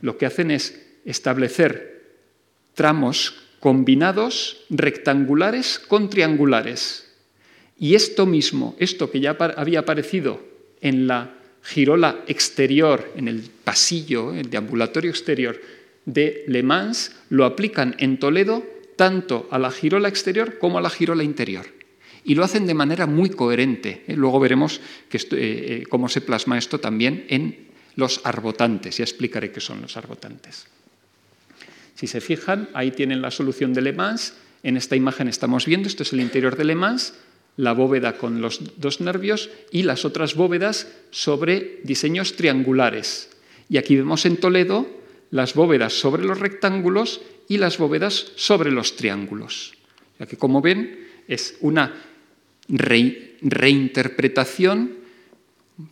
[0.00, 2.00] Lo que hacen es establecer
[2.74, 7.12] tramos combinados rectangulares con triangulares.
[7.78, 10.42] Y esto mismo, esto que ya había aparecido
[10.80, 15.60] en la girola exterior, en el pasillo, el deambulatorio exterior
[16.06, 18.64] de Le Mans, lo aplican en Toledo
[18.96, 21.79] tanto a la girola exterior como a la girola interior
[22.24, 24.04] y lo hacen de manera muy coherente.
[24.06, 24.14] ¿eh?
[24.16, 24.80] Luego veremos
[25.12, 28.98] eh, eh, cómo se plasma esto también en los arbotantes.
[28.98, 30.66] Ya explicaré qué son los arbotantes.
[31.94, 34.34] Si se fijan, ahí tienen la solución de Le Mans.
[34.62, 37.14] En esta imagen estamos viendo, esto es el interior de Le Mans,
[37.56, 43.30] la bóveda con los dos nervios y las otras bóvedas sobre diseños triangulares.
[43.68, 44.86] Y aquí vemos en Toledo
[45.30, 49.74] las bóvedas sobre los rectángulos y las bóvedas sobre los triángulos.
[50.18, 51.94] Ya que, como ven, es una
[52.70, 54.96] reinterpretación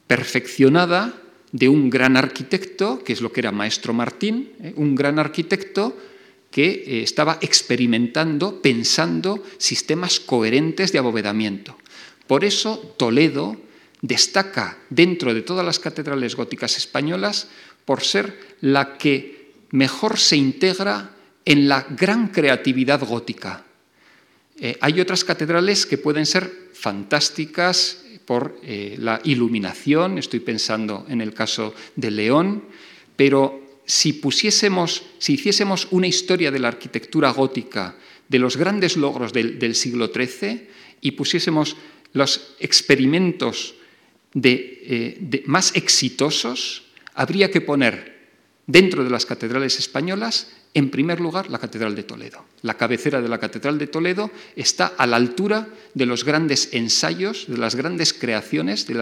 [0.07, 1.21] perfeccionada
[1.53, 4.73] de un gran arquitecto, que es lo que era Maestro Martín, ¿eh?
[4.77, 5.97] un gran arquitecto
[6.51, 11.77] que eh, estaba experimentando, pensando sistemas coherentes de abovedamiento.
[12.27, 13.57] Por eso Toledo
[14.03, 17.49] destaca dentro de todas las catedrales góticas españolas
[17.85, 21.11] por ser la que mejor se integra
[21.45, 23.65] en la gran creatividad gótica.
[24.61, 31.21] Eh, hay otras catedrales que pueden ser fantásticas por eh, la iluminación, estoy pensando en
[31.21, 32.65] el caso de León,
[33.17, 37.97] pero si pusiésemos, si hiciésemos una historia de la arquitectura gótica,
[38.29, 40.69] de los grandes logros del, siglo XIII,
[41.01, 41.77] y pusiésemos
[42.13, 43.77] los experimentos
[44.43, 46.85] eh, más exitosos,
[47.15, 48.19] habría que poner
[48.67, 52.45] dentro de las catedrales españolas en primer lugar, la Catedral de Toledo.
[52.63, 57.47] La cabecera de la Catedral de Toledo está a la altura de los grandes ensayos,
[57.49, 58.95] de las grandes creaciones, de,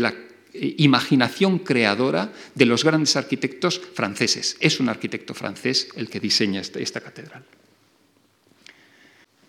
[0.00, 0.14] la
[0.54, 4.56] eh, imaginación creadora de los grandes arquitectos franceses.
[4.60, 7.44] Es un arquitecto francés el que diseña este, esta, catedral.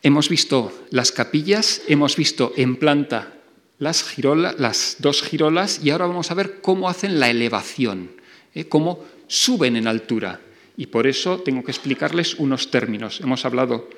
[0.01, 3.33] Hemos visto las capillas, hemos visto en planta
[3.79, 8.11] las, dos girolas y ahora vamos a ver cómo hacen la elevación,
[8.53, 8.65] ¿eh?
[8.65, 10.41] cómo suben en altura.
[10.77, 13.21] Y por eso tengo que explicarles unos términos.
[13.21, 13.89] Hemos hablado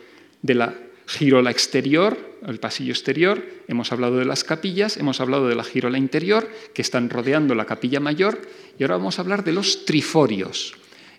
[0.41, 0.75] de la
[1.07, 5.97] girola exterior, el pasillo exterior, hemos hablado de las capillas, hemos hablado de la girola
[5.97, 8.41] interior, que están rodeando la capilla mayor,
[8.77, 10.73] y ahora vamos a hablar de los triforios.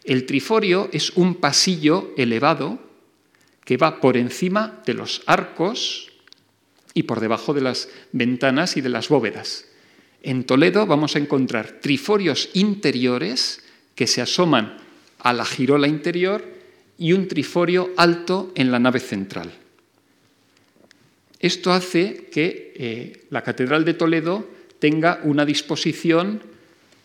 [0.05, 2.79] El triforio es un pasillo elevado
[3.65, 6.13] que va por encima de los arcos
[6.95, 9.67] y por debajo de las ventanas y de las bóvedas.
[10.23, 14.79] En Toledo vamos a encontrar triforios interiores que se asoman
[15.27, 16.41] a la girola interior
[16.99, 19.51] y un triforio alto en la nave central.
[21.41, 24.49] Esto hace que eh, la Catedral de Toledo
[24.79, 26.43] tenga una disposición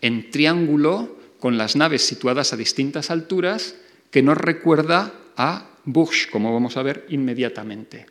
[0.01, 3.75] en triángulo con las naves situadas a distintas alturas
[4.11, 8.05] que nos recuerda a Bourges, como vamos a ver inmediatamente.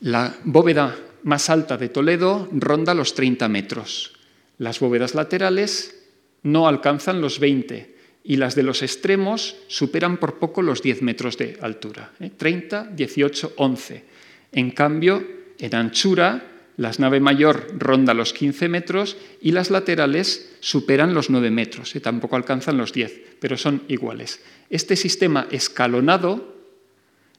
[0.00, 4.12] La bóveda más alta de Toledo ronda los 30 metros.
[4.58, 5.98] Las bóvedas laterales
[6.42, 7.91] no alcanzan los 20
[8.24, 13.54] y las de los extremos superan por poco los 10 metros de altura, 30, 18,
[13.56, 14.04] 11.
[14.52, 15.26] En cambio,
[15.58, 21.50] en anchura, la nave mayor ronda los 15 metros y las laterales superan los 9
[21.50, 22.00] metros, ¿eh?
[22.00, 24.40] tampoco alcanzan los 10, pero son iguales.
[24.70, 26.52] Este sistema escalonado,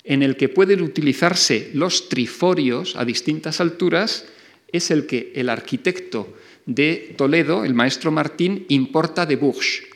[0.04, 4.26] en el que pueden utilizarse los triforios a distintas alturas,
[4.72, 6.34] es el que el arquitecto
[6.66, 9.93] de Toledo, el maestro Martín, importa de Bourges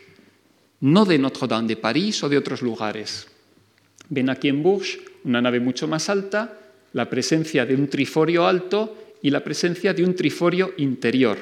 [0.81, 3.27] no de Notre-Dame de París o de otros lugares.
[4.09, 6.57] Ven aquí en Bourges una nave mucho más alta,
[6.93, 11.37] la presencia de un triforio alto y la presencia de un triforio interior.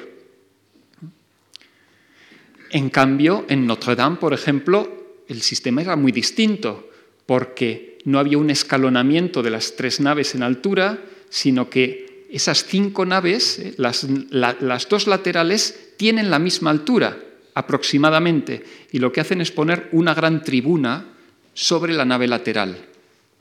[2.70, 6.90] En cambio, en Notre-Dame, por ejemplo, el sistema era muy distinto,
[7.26, 13.06] porque no había un escalonamiento de las tres naves en altura, sino que esas cinco
[13.06, 17.25] naves, eh, las, las dos laterales, tienen la misma altura
[17.56, 21.06] aproximadamente, y lo que hacen es poner una gran tribuna
[21.54, 22.76] sobre la nave lateral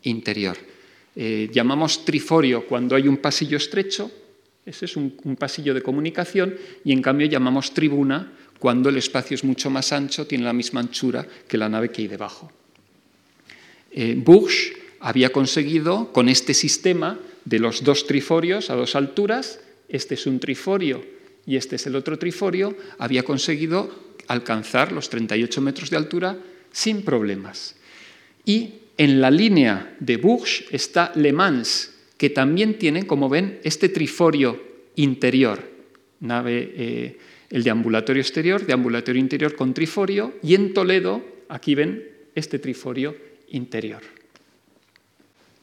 [0.04, 0.56] interior.
[1.18, 4.10] Eh, llamamos triforio cuando hay un pasillo estrecho,
[4.66, 6.56] ese es un, pasillo de comunicación,
[6.86, 10.80] y en cambio llamamos tribuna cuando el espacio es mucho más ancho, tiene la misma
[10.80, 12.50] anchura que la nave que hay debajo.
[13.92, 19.60] Eh, Bush había conseguido con este sistema de los dos triforios a dos alturas,
[19.90, 21.04] este es un triforio
[21.46, 26.38] y este es el otro triforio, había conseguido alcanzar los 38 metros de altura
[26.72, 27.76] sin problemas.
[28.46, 33.90] Y en la línea de Bourges está Le Mans, que también tiene, como ven, este
[33.90, 34.62] triforio
[34.96, 35.64] interior,
[36.22, 37.18] nave, eh,
[37.50, 42.04] el de ambulatorio exterior, de ambulatorio interior con triforio, y en Toledo, aquí ven,
[42.36, 43.16] este triforio
[43.50, 44.02] interior.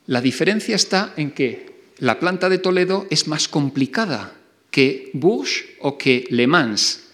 [0.07, 4.35] La diferencia está en que la planta de Toledo es más complicada
[4.71, 7.09] que Bourges o que Le Mans,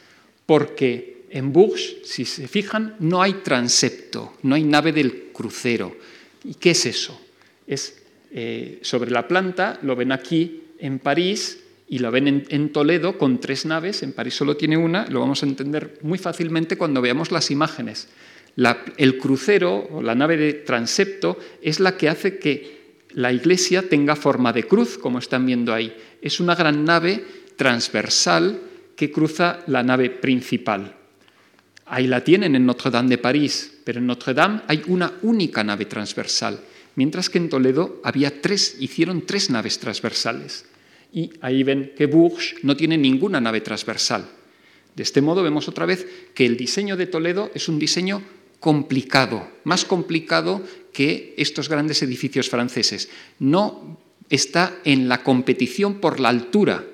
[0.46, 5.96] porque en Bourges, si se fijan, no hay transepto, no hay nave del crucero.
[6.44, 7.20] ¿Y qué es eso?
[7.66, 13.16] Es eh, sobre la planta, lo ven aquí en París y lo ven en, Toledo
[13.16, 17.00] con tres naves, en París solo tiene una, lo vamos a entender muy fácilmente cuando
[17.00, 18.08] veamos las imágenes.
[18.96, 22.78] el crucero o la nave de transepto es la que hace que
[23.14, 25.96] la iglesia tenga forma de cruz, como están viendo ahí.
[26.20, 27.24] Es una gran nave
[27.56, 28.60] transversal
[28.94, 30.97] que cruza la nave principal.
[31.91, 35.64] Ahí la tienen en Notre Dame de París, pero en Notre Dame hay una única
[35.64, 36.61] nave transversal,
[36.97, 40.66] mientras que en Toledo había tres, hicieron tres naves transversales.
[41.12, 44.28] Y ahí ven que Bourges no tiene ninguna nave transversal.
[44.95, 48.22] De este modo vemos otra vez que el diseño de Toledo es un diseño
[48.61, 50.62] complicado, más complicado
[50.93, 53.09] que estos grandes edificios franceses.
[53.39, 56.84] No está en la competición por la altura.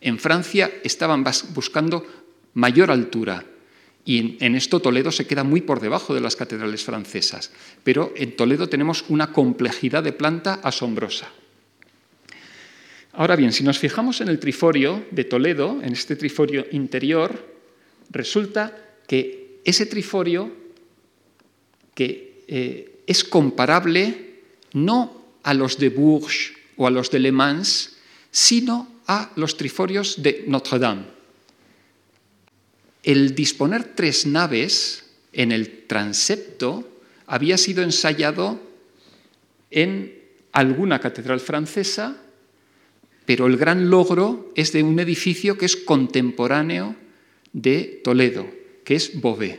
[0.00, 1.24] En Francia estaban
[1.54, 2.06] buscando
[2.52, 3.44] mayor altura
[4.04, 7.50] y en esto Toledo se queda muy por debajo de las catedrales francesas.
[7.82, 11.30] Pero en Toledo tenemos una complejidad de planta asombrosa.
[13.14, 17.54] Ahora bien, si nos fijamos en el triforio de Toledo, en este triforio interior,
[18.10, 18.76] resulta
[19.06, 20.52] que ese triforio
[21.94, 24.40] que eh, es comparable
[24.72, 27.96] no a los de Bourges o a los de Le Mans,
[28.30, 31.13] sino a los triforios de Notre Dame.
[33.04, 36.88] El disponer tres naves en el transepto
[37.26, 38.58] había sido ensayado
[39.70, 40.18] en
[40.52, 42.16] alguna catedral francesa,
[43.26, 46.96] pero el gran logro es de un edificio que es contemporáneo
[47.52, 48.46] de Toledo,
[48.84, 49.58] que es Beauvais.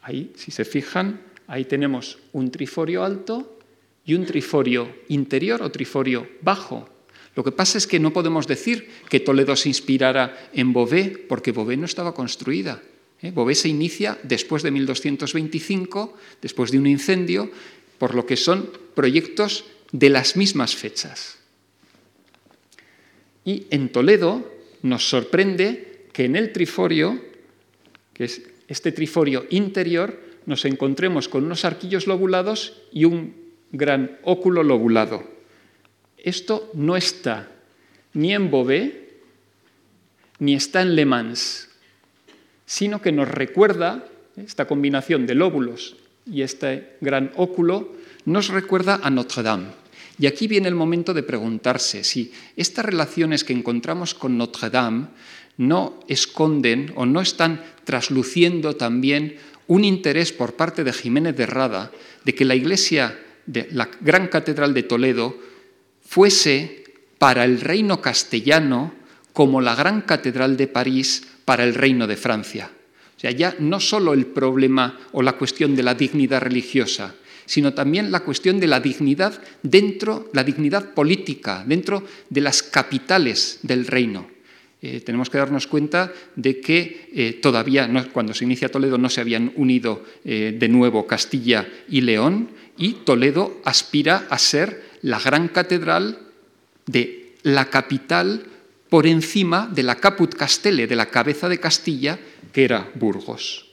[0.00, 3.58] Ahí, si se fijan, ahí tenemos un triforio alto
[4.06, 6.88] y un triforio interior o triforio bajo.
[7.34, 11.52] Lo que pasa es que no podemos decir que Toledo se inspirara en Beauvais, porque
[11.52, 12.82] Beauvais no estaba construida.
[13.22, 13.32] ¿eh?
[13.32, 17.50] Beauvais se inicia después de 1225, después de un incendio,
[17.98, 21.38] por lo que son proyectos de las mismas fechas.
[23.44, 24.48] Y en Toledo
[24.82, 27.20] nos sorprende que en el triforio,
[28.12, 33.34] que es este triforio interior, nos encontremos con unos arquillos lobulados y un
[33.72, 35.33] gran óculo lobulado.
[36.24, 37.52] Esto no está
[38.14, 38.92] ni en Beauvais
[40.38, 41.68] ni está en Le Mans,
[42.66, 45.96] sino que nos recuerda, esta combinación de lóbulos
[46.26, 47.92] y este gran óculo,
[48.24, 49.68] nos recuerda a Notre Dame.
[50.18, 55.08] Y aquí viene el momento de preguntarse si estas relaciones que encontramos con Notre Dame
[55.58, 61.92] no esconden o no están trasluciendo también un interés por parte de Jiménez de Rada
[62.24, 65.53] de que la iglesia de la Gran Catedral de Toledo
[66.04, 66.84] fuese
[67.18, 68.94] para el reino castellano
[69.32, 72.70] como la gran catedral de París para el reino de Francia.
[73.16, 77.14] O sea, ya no solo el problema o la cuestión de la dignidad religiosa,
[77.46, 83.58] sino también la cuestión de la dignidad dentro, la dignidad política, dentro de las capitales
[83.62, 84.28] del reino.
[84.82, 89.22] Eh, tenemos que darnos cuenta de que eh, todavía, cuando se inicia Toledo, no se
[89.22, 95.48] habían unido eh, de nuevo Castilla y León, y Toledo aspira a ser la gran
[95.48, 96.18] catedral
[96.86, 98.46] de la capital
[98.88, 102.18] por encima de la Caput Castelle, de la cabeza de Castilla,
[102.52, 103.68] que era Burgos.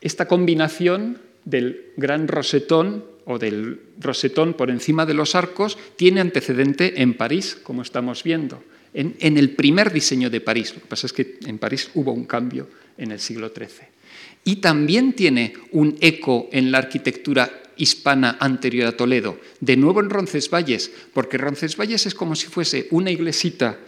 [0.00, 7.00] Esta combinación del gran rosetón o del rosetón por encima de los arcos tiene antecedente
[7.00, 10.74] en París, como estamos viendo, en, en, el primer diseño de París.
[10.74, 12.68] Lo que pasa es que en París hubo un cambio
[12.98, 13.86] en el siglo XIII.
[14.42, 20.10] Y también tiene un eco en la arquitectura hispana anterior a Toledo, de nuevo en
[20.10, 23.78] Roncesvalles, porque Roncesvalles es como si fuese una iglesita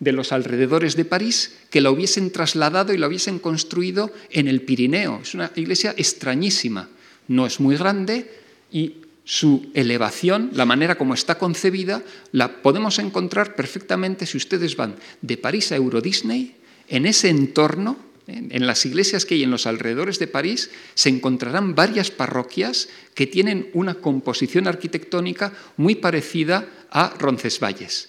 [0.00, 4.62] de los alrededores de París que la hubiesen trasladado y la hubiesen construido en el
[4.62, 5.20] Pirineo.
[5.22, 6.88] Es una iglesia extrañísima,
[7.28, 8.28] no es muy grande
[8.70, 14.96] y su elevación, la manera como está concebida, la podemos encontrar perfectamente si ustedes van
[15.20, 16.56] de París a Euro Disney,
[16.88, 21.74] en ese entorno en las iglesias que hay en los alrededores de París se encontrarán
[21.74, 28.08] varias parroquias que tienen una composición arquitectónica muy parecida a Roncesvalles.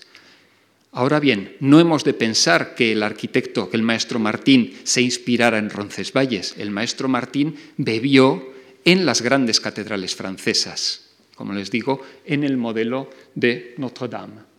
[0.91, 5.57] Ahora bien, no hemos de pensar que el arquitecto, que el maestro Martín, se inspirara
[5.57, 6.53] en Roncesvalles.
[6.57, 8.53] El maestro Martín bebió
[8.85, 14.52] en las grandes catedrales francesas, como les digo, en el modelo de Notre Dame.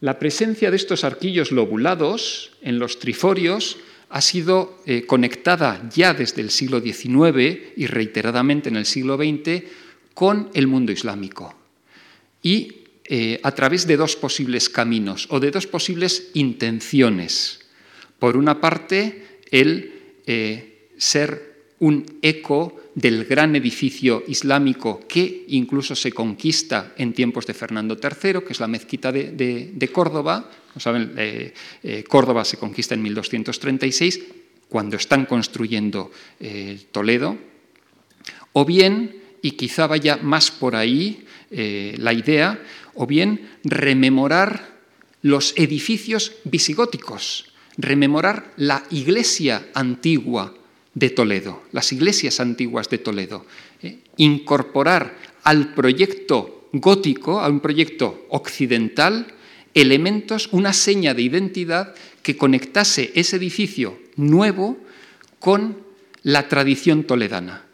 [0.00, 3.78] La presencia de estos arquillos lobulados en los triforios
[4.10, 9.64] ha sido eh, conectada ya desde el siglo XIX y reiteradamente en el siglo XX
[10.14, 11.54] con el mundo islámico.
[12.42, 17.60] Y eh, a través de dos posibles caminos o de dos posibles intenciones.
[18.18, 26.10] Por una parte, el eh, ser un eco del gran edificio islámico que incluso se
[26.10, 30.50] conquista en tiempos de Fernando III, que es la mezquita de, Córdoba.
[30.76, 34.20] saben, eh, eh, Córdoba se conquista en 1236,
[34.68, 37.38] cuando están construyendo eh, Toledo,
[38.54, 42.60] o bien, y quizá vaya más por ahí la idea,
[42.94, 44.74] o bien rememorar
[45.22, 47.46] los edificios visigóticos,
[47.78, 50.57] rememorar la iglesia antigua
[50.98, 53.46] de Toledo, las iglesias antiguas de Toledo,
[53.82, 59.26] eh, incorporar al proyecto gótico, a un proyecto occidental,
[59.74, 64.76] elementos, una seña de identidad que conectase ese edificio nuevo
[65.38, 65.78] con
[66.24, 67.64] la tradición toledana.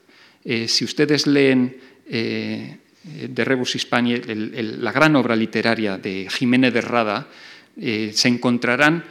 [0.45, 6.81] Eh, si ustedes leen eh, de Rebus Hispania, la gran obra literaria de Jiménez de
[6.81, 7.29] Rada,
[7.77, 9.05] se encontrarán,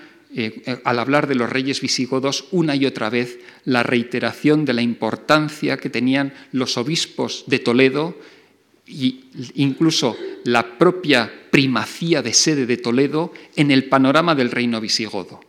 [0.84, 5.78] al hablar de los reyes visigodos, una y otra vez la reiteración de la importancia
[5.78, 8.18] que tenían los obispos de Toledo
[8.88, 9.16] e
[9.56, 15.40] incluso la propia primacía de sede de Toledo en el panorama del reino visigodo.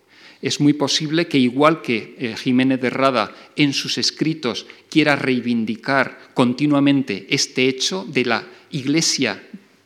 [0.44, 6.30] Es muy posible que igual que eh, Jiménez de Rada en sus escritos quiera reivindicar
[6.34, 9.42] continuamente este hecho de la iglesia,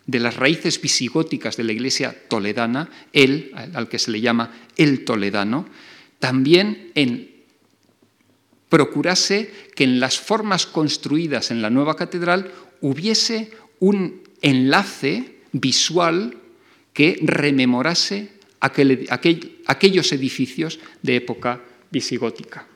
[0.08, 5.04] de las raíces visigóticas de la iglesia toledana, él, al que se le llama el
[5.04, 5.68] toledano,
[6.18, 7.30] también en
[8.70, 12.50] procurase que en las formas construidas en la nueva catedral
[12.80, 16.38] hubiese un enlace visual
[16.94, 22.66] que rememorase aquellos edificios de época visigótica.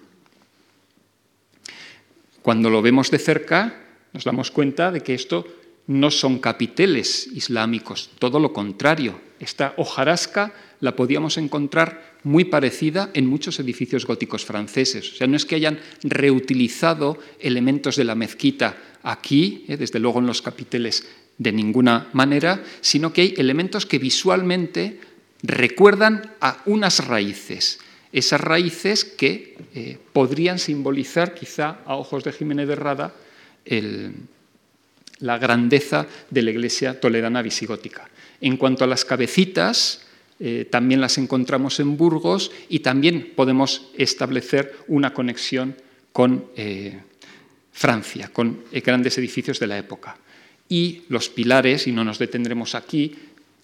[2.42, 5.46] Cuando lo vemos de cerca, nos damos cuenta de que esto
[5.86, 9.20] no son capiteles islámicos, todo lo contrario.
[9.40, 15.12] Esta hojarasca la podíamos encontrar muy parecida en muchos edificios góticos franceses.
[15.12, 20.20] O sea, no es que hayan reutilizado elementos de la mezquita aquí, eh, desde luego
[20.20, 21.06] en los capiteles
[21.38, 25.00] de ninguna manera, sino que hay elementos que visualmente
[25.42, 27.80] recuerdan a unas raíces,
[28.12, 33.14] esas raíces que eh, podrían simbolizar, quizá a ojos de Jiménez de Rada,
[35.22, 38.10] la grandeza de la iglesia toledana visigótica.
[38.40, 40.02] En cuanto a las cabecitas,
[40.38, 45.76] eh, también las encontramos en Burgos y también podemos establecer una conexión
[46.12, 47.00] con eh,
[47.72, 50.18] Francia, con grandes edificios de la época.
[50.68, 53.14] Y los pilares, y no nos detendremos aquí,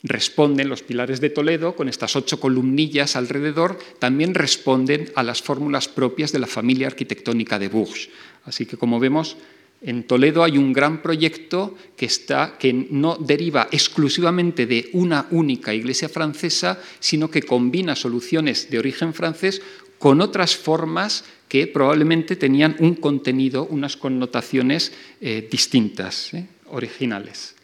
[0.02, 5.88] responden los pilares de Toledo, con estas ocho columnillas alrededor, también responden a las fórmulas
[5.88, 8.10] propias de la familia arquitectónica de Bourges.
[8.44, 9.36] Así que, como vemos,
[9.80, 15.72] en Toledo hay un gran proyecto que, está, que no deriva exclusivamente de una única
[15.72, 19.62] iglesia francesa, sino que combina soluciones de origen francés
[19.98, 27.54] con otras formas que probablemente tenían un contenido, unas connotaciones eh, distintas, eh, originales.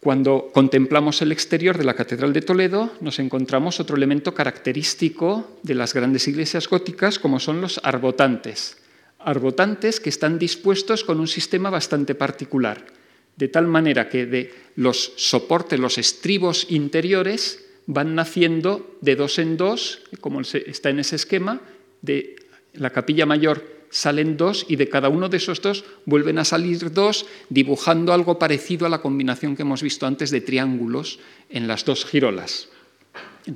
[0.00, 5.74] Cuando contemplamos el exterior de la Catedral de Toledo, nos encontramos otro elemento característico de
[5.74, 8.83] las grandes iglesias góticas, como son los arbotantes.
[9.24, 12.84] Arbotantes que están dispuestos con un sistema bastante particular,
[13.36, 19.56] de tal manera que de los soportes, los estribos interiores, van naciendo de dos en
[19.56, 21.60] dos, como está en ese esquema,
[22.02, 22.36] de
[22.74, 26.92] la capilla mayor salen dos y de cada uno de esos dos vuelven a salir
[26.92, 31.84] dos, dibujando algo parecido a la combinación que hemos visto antes de triángulos en las
[31.84, 32.68] dos girolas.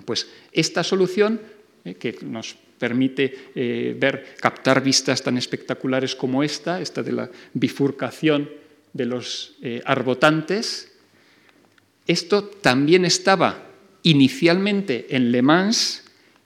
[0.05, 1.41] Pues esta solución,
[1.85, 7.31] eh, que nos permite eh, ver, captar vistas tan espectaculares como esta, esta de la
[7.55, 8.49] bifurcación
[8.93, 10.93] de los eh, arbotantes,
[12.07, 13.67] esto también estaba
[14.03, 16.05] inicialmente en Le Mans,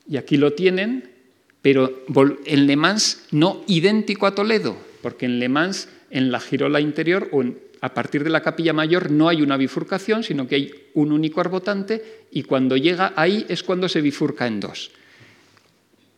[0.09, 1.11] y aquí lo tienen,
[1.63, 2.03] pero
[2.45, 7.31] en Le Mans no idéntico a Toledo, porque en Le Mans, en la girola interior
[7.81, 11.41] a partir de la capilla mayor no hay una bifurcación, sino que hay un único
[11.41, 14.93] arbotante y cuando llega ahí es cuando se bifurca en dos.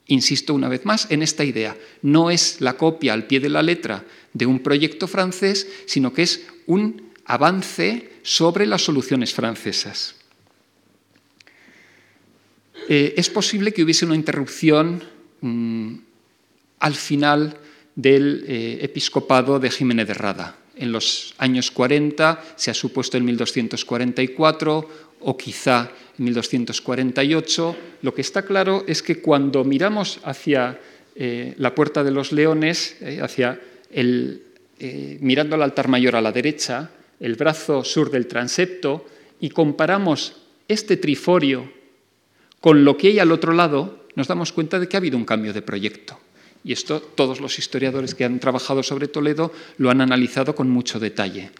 [0.06, 3.62] Insisto una vez más en esta idea, no es la copia al pie de la
[3.62, 10.16] letra de un proyecto francés, sino que es un avance sobre las soluciones francesas.
[12.88, 15.02] Eh, es posible que hubiese una interrupción
[15.44, 15.96] Mm,
[16.78, 17.58] al final
[17.94, 20.56] del eh, episcopado de Jiménez de Rada.
[20.74, 24.88] En los años 40 se ha supuesto en 1244
[25.24, 27.76] o quizá en 1248.
[28.02, 30.78] Lo que está claro es que cuando miramos hacia
[31.16, 33.60] eh, la Puerta de los Leones, eh, hacia
[33.90, 34.42] el,
[35.20, 39.06] mirando al altar mayor a la derecha, el brazo sur del transepto,
[39.40, 40.36] y comparamos
[40.68, 41.70] este triforio
[42.60, 45.24] con lo que hay al otro lado, nos damos cuenta de que ha habido un
[45.24, 46.18] cambio de proyecto.
[46.64, 50.98] Y esto todos los historiadores que han trabajado sobre Toledo lo han analizado con mucho
[50.98, 51.50] detalle.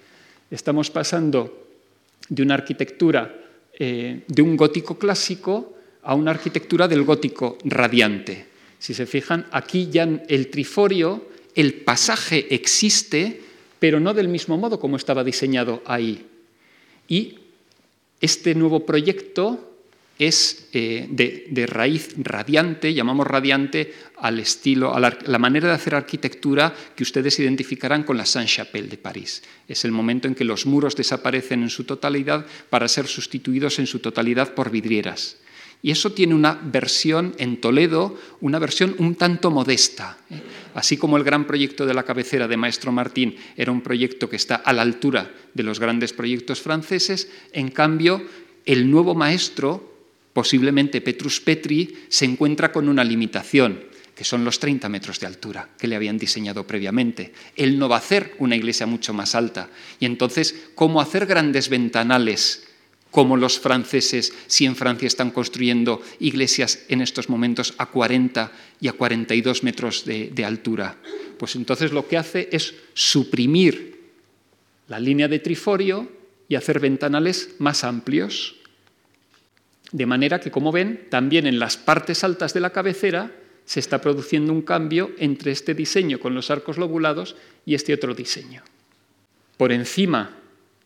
[0.51, 1.67] Estamos pasando
[2.29, 3.44] de una arquitectura
[3.79, 8.47] eh, de un gótico clásico a una arquitectura del gótico radiante.
[8.79, 13.41] Si se fijan, aquí ya el triforio, el pasaje existe,
[13.79, 16.27] pero no del mismo modo como estaba diseñado ahí.
[17.09, 17.39] Y
[18.21, 19.74] este nuevo proyecto
[20.19, 26.75] es eh, de, raíz radiante, llamamos radiante al estilo, a la, manera de hacer arquitectura
[26.95, 29.43] que ustedes identificarán con la Saint-Chapelle de París.
[29.67, 33.87] Es el momento en que los muros desaparecen en su totalidad para ser sustituidos en
[33.87, 35.39] su totalidad por vidrieras.
[35.83, 40.17] Y eso tiene una versión en Toledo, una versión un tanto modesta.
[40.31, 40.41] ¿eh?
[40.75, 44.37] Así como el gran proyecto de la cabecera de Maestro Martín era un proyecto que
[44.37, 48.23] está a la altura de los grandes proyectos franceses, en cambio,
[48.65, 49.94] el nuevo maestro
[50.35, 53.81] posiblemente Petrus Petri se encuentra con una limitación,
[54.15, 57.33] que son los 30 metros de altura que le habían diseñado previamente.
[57.57, 59.71] Él no va a hacer una iglesia mucho más alta.
[59.99, 62.65] Y entonces, ¿cómo hacer grandes ventanales
[63.11, 68.89] como los franceses si en Francia están construyendo iglesias en estos momentos a 40 y
[68.89, 70.97] a 42 metros de, de altura?
[71.39, 73.95] Pues entonces lo que hace es suprimir
[74.89, 76.11] la línea de triforio
[76.49, 78.57] y hacer ventanales más amplios.
[79.95, 83.31] De manera que, como ven, también en las partes altas de la cabecera
[83.65, 88.13] se está produciendo un cambio entre este diseño con los arcos lobulados y este otro
[88.13, 88.65] diseño.
[89.57, 90.37] Por encima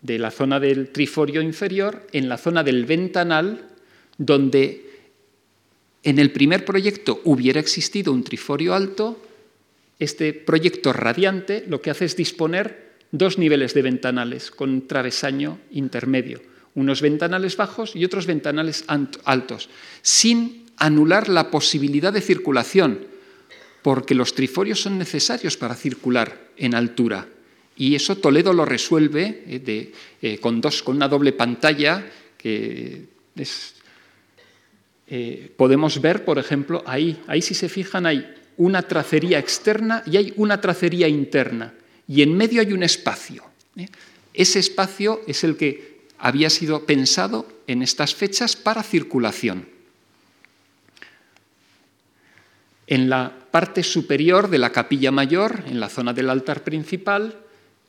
[0.02, 3.70] de la zona del triforio inferior, en la zona del ventanal,
[4.18, 4.84] donde
[6.02, 9.24] en el primer proyecto hubiera existido un triforio alto,
[9.98, 16.42] este proyecto radiante lo que hace es disponer dos niveles de ventanales con travesaño intermedio
[16.78, 18.84] unos ventanales bajos y otros ventanales
[19.24, 19.68] altos,
[20.00, 23.00] sin anular la posibilidad de circulación,
[23.82, 27.26] porque los triforios son necesarios para circular en altura.
[27.76, 32.06] Y eso Toledo lo resuelve eh, eh, con, dos, con una doble pantalla
[32.36, 33.06] que
[35.06, 40.16] eh, podemos ver, por ejemplo, ahí, ahí si se fijan hay una tracería externa y
[40.16, 41.74] hay una tracería interna,
[42.06, 43.44] y en medio hay un espacio.
[44.34, 49.68] Ese espacio es el que había sido pensado en estas fechas para circulación.
[52.86, 57.36] En la parte superior de la capilla mayor, en la zona del altar principal,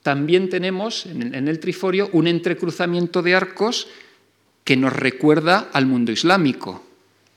[0.04, 3.88] también tenemos en el triforio un entrecruzamiento de arcos
[4.64, 6.86] que nos recuerda al mundo islámico.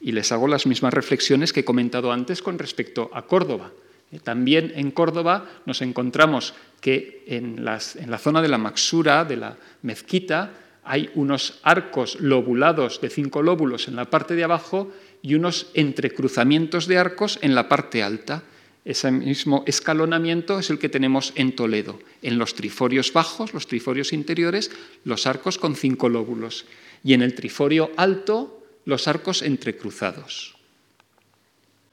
[0.01, 3.71] Y les hago las mismas reflexiones que he comentado antes con respecto a Córdoba.
[4.11, 9.37] Eh, también en Córdoba nos encontramos que en, en la zona de la Maxura, de
[9.37, 10.51] la mezquita,
[10.85, 14.91] hay unos arcos lobulados de cinco lóbulos en la parte de abajo
[15.23, 18.43] y unos entrecruzamientos de arcos en la parte alta.
[18.85, 22.01] Ese mismo escalonamiento es el que tenemos en Toledo.
[22.21, 24.73] En los triforios bajos, los triforios interiores,
[25.05, 26.65] los arcos con cinco lóbulos.
[27.05, 30.57] Y en el triforio alto, los arcos entrecruzados.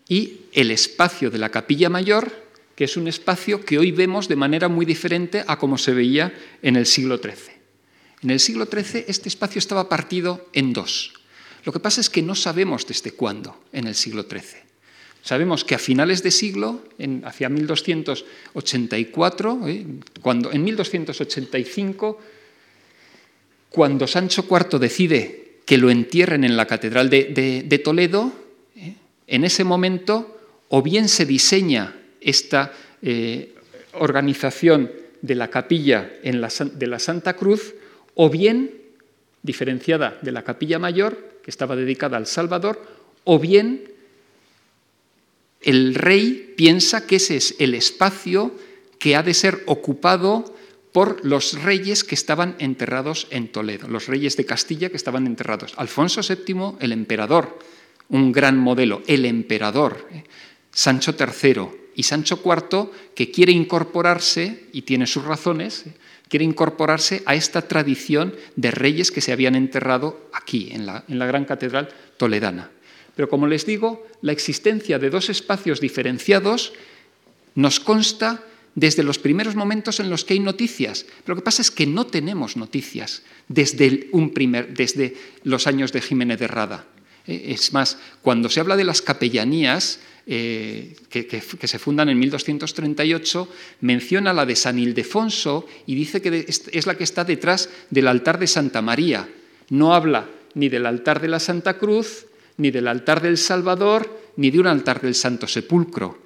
[0.08, 2.32] Y el espacio de la capilla mayor,
[2.76, 6.34] que es un espacio que hoy vemos de manera muy diferente a como se veía
[6.64, 7.59] en el siglo XIII.
[8.22, 11.14] En el siglo XIII este espacio estaba partido en dos.
[11.64, 14.68] Lo que pasa es que no sabemos desde cuándo en el siglo XIII.
[15.22, 19.86] Sabemos que a finales de siglo, en, hacia 1284, ¿eh?
[20.22, 22.20] cuando, en 1285,
[23.70, 28.34] cuando Sancho IV decide que lo entierren en la Catedral de, Toledo,
[28.76, 28.96] ¿eh?
[29.28, 30.40] en ese momento
[30.70, 33.56] o bien se diseña esta eh,
[33.94, 34.92] organización
[35.22, 37.74] de la capilla de la Santa Cruz,
[38.16, 38.72] o bien
[39.44, 42.82] diferenciada de la capilla mayor, que estaba dedicada al Salvador,
[43.24, 43.92] o bien
[45.62, 48.54] el rey piensa que ese es el espacio
[48.98, 50.56] que ha de ser ocupado
[50.92, 55.74] por los reyes que estaban enterrados en Toledo, los reyes de Castilla que estaban enterrados.
[55.78, 57.60] Alfonso VII, el emperador,
[58.10, 60.24] un gran modelo, el emperador, ¿eh?
[60.72, 65.94] Sancho III y Sancho IV, que quiere incorporarse, y tiene sus razones, ¿eh?
[66.30, 71.44] Quiere incorporarse a esta tradición de reyes que se habían enterrado aquí, en la, gran
[71.44, 72.70] catedral toledana.
[73.16, 76.72] Pero como les digo, la existencia de dos espacios diferenciados
[77.56, 81.04] nos consta desde los primeros momentos en los que hay noticias.
[81.26, 85.92] Pero lo que pasa es que no tenemos noticias desde, un primer, desde los años
[85.92, 86.86] de Jiménez de Rada.
[87.28, 90.00] Eh, es más, cuando se habla de las capellanías,
[90.32, 93.50] eh, que, se fundan en 1238,
[93.82, 98.38] menciona la de San Ildefonso y dice que es la que está detrás del altar
[98.38, 99.28] de Santa María.
[99.70, 102.28] No habla ni del altar de la Santa Cruz,
[102.58, 106.22] ni del altar del Salvador, ni de un altar del Santo Sepulcro.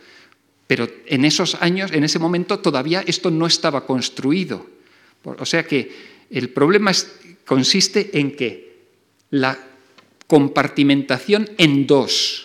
[0.68, 4.68] Pero en esos años, en ese momento, todavía esto no estaba construido.
[5.24, 5.90] O sea que
[6.30, 6.92] el problema
[7.46, 8.84] consiste en que
[9.30, 9.58] la
[10.28, 12.43] compartimentación en dos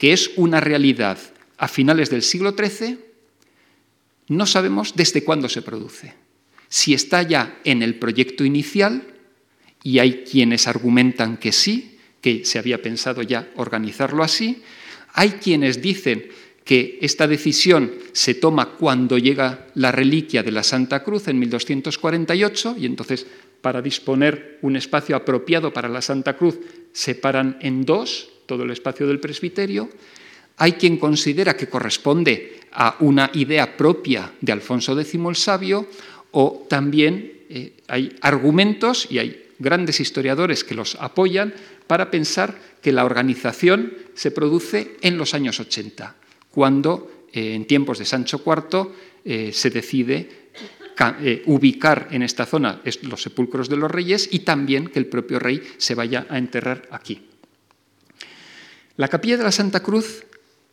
[0.00, 1.18] que es una realidad
[1.58, 2.98] a finales del siglo XIII,
[4.28, 6.14] no sabemos desde cuándo se produce.
[6.70, 9.02] Si está ya en el proyecto inicial,
[9.82, 14.62] y hay quienes argumentan que sí, que se había pensado ya organizarlo así,
[15.12, 16.28] hay quienes dicen
[16.64, 22.76] que esta decisión se toma cuando llega la reliquia de la Santa Cruz en 1248
[22.78, 23.26] y entonces
[23.60, 26.58] para disponer un espacio apropiado para la Santa Cruz
[26.92, 29.88] separan en dos todo el espacio del presbiterio.
[30.56, 35.86] Hay quien considera que corresponde a una idea propia de Alfonso X el Sabio
[36.32, 41.54] o también eh, hay argumentos y hay grandes historiadores que los apoyan
[41.86, 46.16] para pensar que la organización se produce en los años 80,
[46.50, 48.90] cuando eh, en tiempos de Sancho IV
[49.24, 50.50] eh, se decide
[51.46, 55.62] ubicar en esta zona los sepulcros de los reyes y también que el propio rey
[55.78, 57.29] se vaya a enterrar aquí.
[59.00, 60.26] La capilla de la Santa Cruz,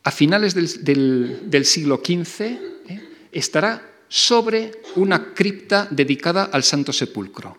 [0.03, 2.59] a finales del, siglo XV,
[3.31, 7.57] estará sobre una cripta dedicada al Santo Sepulcro.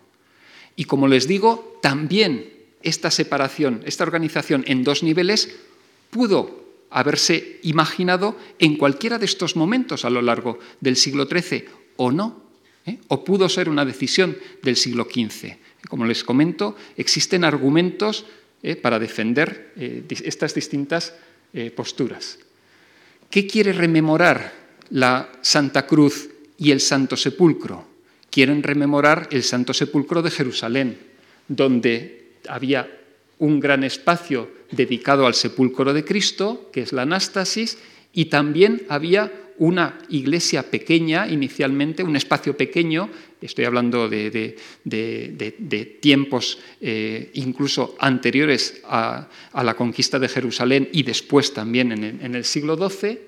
[0.75, 2.53] Y como les digo, también
[2.83, 5.55] esta separación, esta organización en dos niveles
[6.11, 11.65] pudo haberse imaginado en cualquiera de estos momentos a lo largo del siglo XIII
[11.97, 12.43] o no,
[12.85, 12.99] ¿eh?
[13.07, 15.57] o pudo ser una decisión del siglo XV.
[15.89, 18.25] Como les comento, existen argumentos
[18.63, 18.75] ¿eh?
[18.75, 21.13] para defender eh, estas distintas
[21.75, 22.37] posturas.
[23.31, 24.53] ¿Qué quiere rememorar
[24.91, 26.29] la Santa Cruz
[26.59, 27.87] y el Santo Sepulcro?
[28.29, 30.99] Quieren rememorar el Santo Sepulcro de Jerusalén,
[31.47, 32.87] donde había
[33.39, 37.77] un gran espacio dedicado al sepulcro de Cristo, que es la anástasis,
[38.13, 43.09] y también había una iglesia pequeña inicialmente, un espacio pequeño,
[43.41, 44.57] estoy hablando de,
[46.01, 49.29] tiempos eh, incluso anteriores a,
[49.63, 53.19] la conquista de Jerusalén y después también en el siglo XII,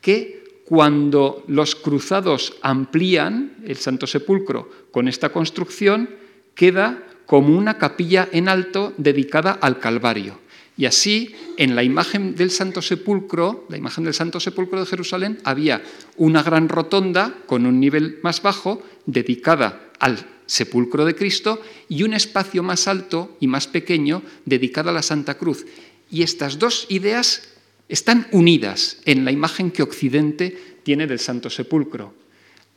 [0.00, 6.08] que cuando los cruzados amplían el Santo Sepulcro con esta construcción,
[6.54, 10.43] queda como una capilla en alto dedicada al Calvario.
[10.76, 15.38] Y así, en la imagen del Santo Sepulcro, la imagen del Santo Sepulcro de Jerusalén,
[15.44, 15.82] había
[16.16, 22.12] una gran rotonda con un nivel más bajo dedicada al sepulcro de Cristo y un
[22.12, 25.64] espacio más alto y más pequeño dedicado a la Santa Cruz.
[26.10, 27.54] Y estas dos ideas
[27.88, 32.14] están unidas en la imagen que Occidente tiene del Santo Sepulcro.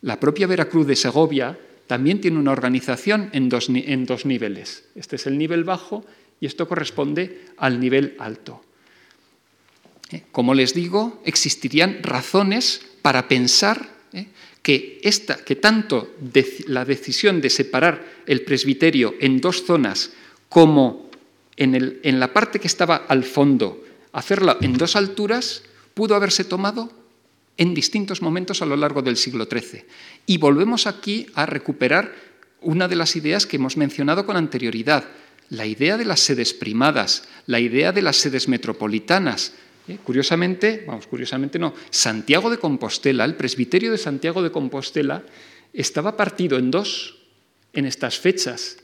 [0.02, 4.84] La propia Veracruz de Segovia también tiene una organización en dos, niveles.
[4.95, 6.06] Este es el nivel bajo
[6.39, 8.63] y esto corresponde al nivel alto.
[10.11, 14.27] Eh, como les digo, existirían razones para pensar eh,
[14.61, 16.15] que, esta, que tanto
[16.67, 20.11] la decisión de separar el presbiterio en dos zonas
[20.49, 21.09] como
[21.55, 23.83] en, en la parte que estaba al fondo
[24.13, 25.63] hacerla en dos alturas
[25.93, 26.91] pudo haberse tomado
[27.57, 29.83] en distintos momentos a lo largo del siglo XIII.
[30.25, 32.13] Y volvemos aquí a recuperar
[32.61, 35.05] una de las ideas que hemos mencionado con anterioridad,
[35.50, 39.54] la idea de las sedes primadas, la idea de las sedes metropolitanas.
[39.88, 39.98] ¿eh?
[40.04, 45.24] Curiosamente, vamos, curiosamente no, Santiago de Compostela, el presbiterio de Santiago de Compostela,
[45.74, 47.18] estaba partido en dos
[47.74, 48.78] en estas fechas.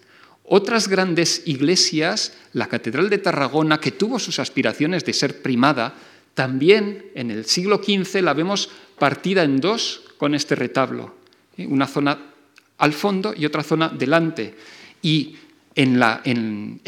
[0.45, 5.95] Otras grandes iglesias, la Catedral de Tarragona, que tuvo sus aspiraciones de ser primada,
[6.34, 11.16] también en el siglo XV la vemos partida en dos con este retablo,
[11.57, 11.66] ¿eh?
[11.66, 12.34] una zona
[12.78, 14.55] al fondo y otra zona delante.
[15.01, 15.38] Y
[15.76, 16.82] en la, en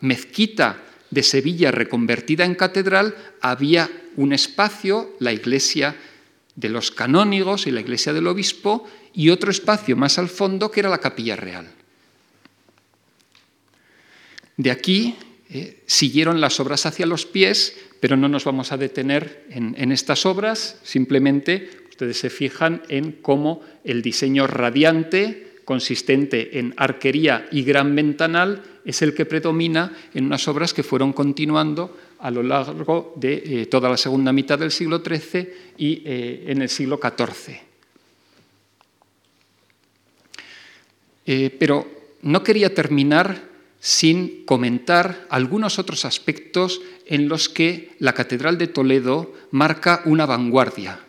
[0.00, 5.96] mezquita de Sevilla reconvertida en catedral había un espacio, la iglesia
[6.56, 10.80] de los canónigos y la iglesia del obispo, y otro espacio más al fondo que
[10.80, 11.68] era la capilla real.
[14.56, 15.16] De aquí
[15.50, 20.26] eh, siguieron las obras hacia los pies, pero no nos vamos a detener en, estas
[20.26, 27.94] obras, simplemente ustedes se fijan en cómo el diseño radiante, consistente en arquería y gran
[27.94, 33.42] ventanal, es el que predomina en unas obras que fueron continuando a lo largo de
[33.44, 37.60] eh, toda la segunda mitad del siglo XIII y eh, en el siglo XIV.
[41.58, 41.84] pero
[42.22, 43.42] no quería terminar
[43.80, 51.05] sin comentar algunos otros aspectos en los que la Catedral de Toledo marca una vanguardia.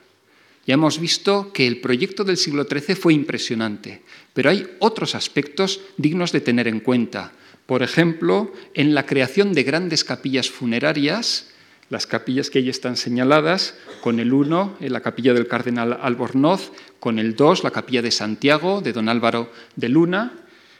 [0.67, 4.01] Ya hemos visto que el proyecto del siglo XIII fue impresionante,
[4.33, 7.31] pero hay otros aspectos dignos de tener en cuenta.
[7.65, 11.47] Por ejemplo, en la creación de grandes capillas funerarias,
[11.89, 16.73] las capillas que ahí están señaladas, con el 1, en la capilla del cardenal Albornoz,
[16.99, 20.33] con el 2, la capilla de Santiago, de don Álvaro de Luna,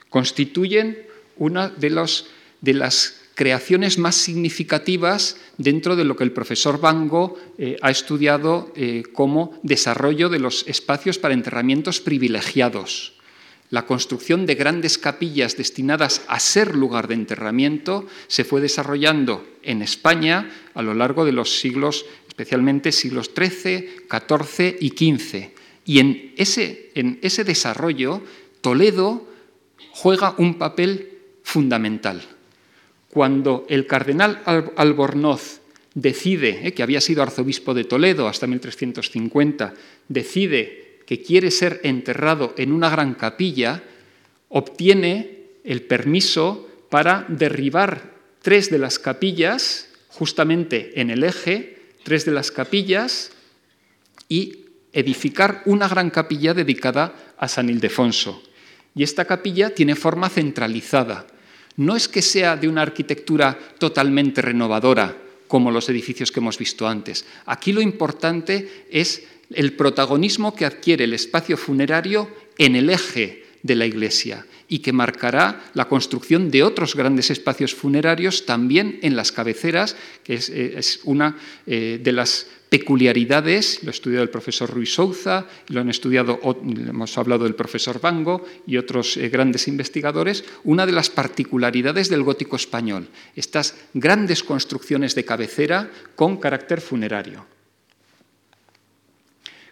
[0.09, 0.97] constituyen
[1.37, 2.27] una de, los,
[2.59, 8.73] de las creaciones más significativas dentro de lo que el profesor Bango eh, ha estudiado
[8.75, 13.13] eh, como desarrollo de los espacios para enterramientos privilegiados.
[13.69, 19.83] La construcción de grandes capillas destinadas a ser lugar de enterramiento se fue desarrollando en
[19.83, 25.51] España a lo largo de los siglos, especialmente siglos XIII, XIV y XV.
[25.85, 28.23] Y en ese desarrollo,
[28.61, 29.27] Toledo
[29.91, 32.36] juega un papel fundamental.
[33.09, 34.41] Cuando el cardenal
[34.75, 35.61] Albornoz
[35.93, 39.73] decide, eh, que había sido arzobispo de Toledo hasta 1350,
[40.07, 43.83] decide que quiere ser enterrado en una gran capilla,
[44.49, 52.31] obtiene el permiso para derribar tres de las capillas, justamente en el eje, tres de
[52.31, 53.31] las capillas,
[54.29, 58.43] y edificar una gran capilla dedicada a San Ildefonso.
[58.95, 61.27] Y esta capilla tiene forma centralizada.
[61.77, 65.15] No es que sea de una arquitectura totalmente renovadora,
[65.47, 67.25] como los edificios que hemos visto antes.
[67.45, 73.75] Aquí lo importante es el protagonismo que adquiere el espacio funerario en el eje de
[73.75, 79.31] la Iglesia y que marcará la construcción de otros grandes espacios funerarios también en las
[79.31, 84.93] cabeceras, que es, eh, una eh, de las peculiaridades, lo ha estudiado el profesor Ruiz
[84.93, 90.85] Souza, lo han estudiado, hemos hablado del profesor Bango y otros eh, grandes investigadores, una
[90.85, 97.45] de las particularidades del gótico español, estas grandes construcciones de cabecera con carácter funerario.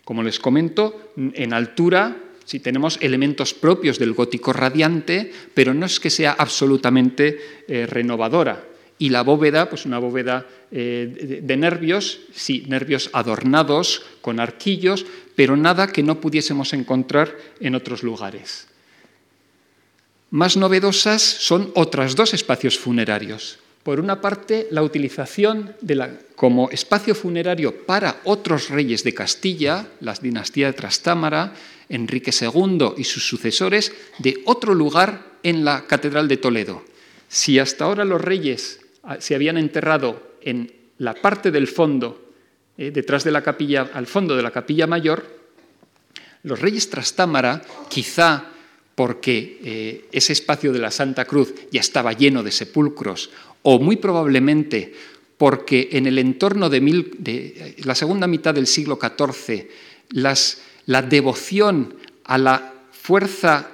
[0.04, 2.16] Como les comento, en altura
[2.46, 8.75] sí tenemos elementos propios del gótico radiante, pero no es que sea absolutamente eh, renovadora.
[8.98, 15.58] Y la bóveda, pues una bóveda eh, de, nervios, sí, nervios adornados con arquillos, pero
[15.58, 18.68] nada que no pudiésemos encontrar en otros lugares.
[20.32, 23.60] Más novedosas son otras dos espacios funerarios.
[23.84, 25.76] Por una parte, la utilización
[26.36, 31.54] como espacio funerario para otros reyes de Castilla, las dinastías de Trastámara,
[31.88, 36.84] Enrique II y sus sucesores, de otro lugar en la Catedral de Toledo.
[37.30, 38.80] Si hasta ahora los reyes
[39.20, 42.32] se habían enterrado en la parte del fondo,
[42.78, 45.26] eh, detrás de la capilla, al fondo de la capilla mayor,
[46.44, 48.52] los reyes Trastámara, quizá
[48.94, 53.30] porque eh, ese espacio de la Santa Cruz ya estaba lleno de sepulcros
[53.64, 54.94] o muy probablemente
[55.38, 59.68] porque en el entorno de, la segunda mitad del siglo XIV
[60.86, 63.70] la devoción a la fuerza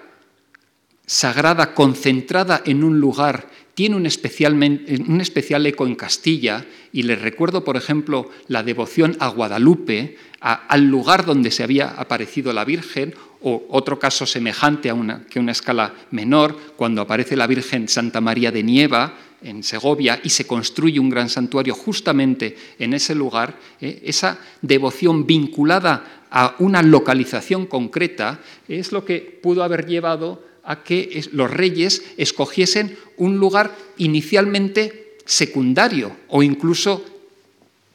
[1.06, 7.64] sagrada concentrada en un lugar tiene un, un especial eco en Castilla y les recuerdo,
[7.64, 13.14] por ejemplo, la devoción a Guadalupe, al lugar donde se había aparecido la Virgen,
[13.44, 18.22] o otro caso semejante a una, que una escala menor, cuando aparece la Virgen Santa
[18.22, 23.58] María de Nieva, en Segovia y se construye un gran santuario justamente en ese lugar,
[23.80, 30.84] eh, esa devoción vinculada a una localización concreta es lo que pudo haber llevado a
[30.84, 37.06] que los reyes escogiesen un lugar inicialmente secundario o incluso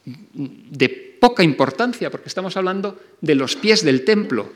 [0.05, 0.89] de
[1.21, 4.53] poca importancia, porque estamos hablando de los pies del templo.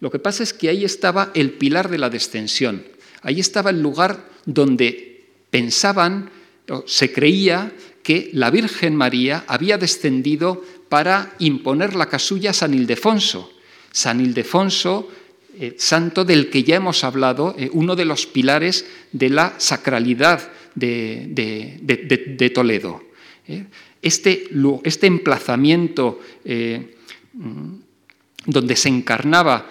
[0.00, 2.84] Lo que pasa es que ahí estaba el pilar de la descensión,
[3.22, 6.30] ahí estaba el lugar donde pensaban,
[6.86, 13.50] se creía que la Virgen María había descendido para imponer la casulla a San Ildefonso.
[13.90, 15.08] San Ildefonso,
[15.58, 20.50] eh, santo del que ya hemos hablado, eh, uno de los pilares de la sacralidad
[20.74, 23.02] de, Toledo.
[23.46, 23.64] Eh.
[24.02, 24.48] Este,
[24.82, 27.74] este, emplazamiento mm,
[28.46, 29.70] donde se encarnaba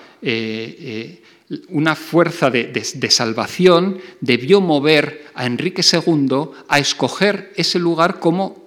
[1.69, 8.62] una fuerza de, salvación debió mover a Enrique II a escoger ese lugar como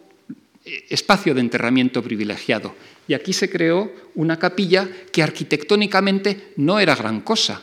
[0.89, 2.75] espacio de enterramiento privilegiado.
[3.09, 7.62] Y aquí se creó una capilla que arquitectónicamente no era gran cosa,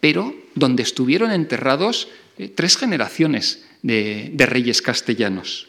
[0.00, 5.68] pero donde estuvieron enterrados eh, tres generaciones de, reyes castellanos.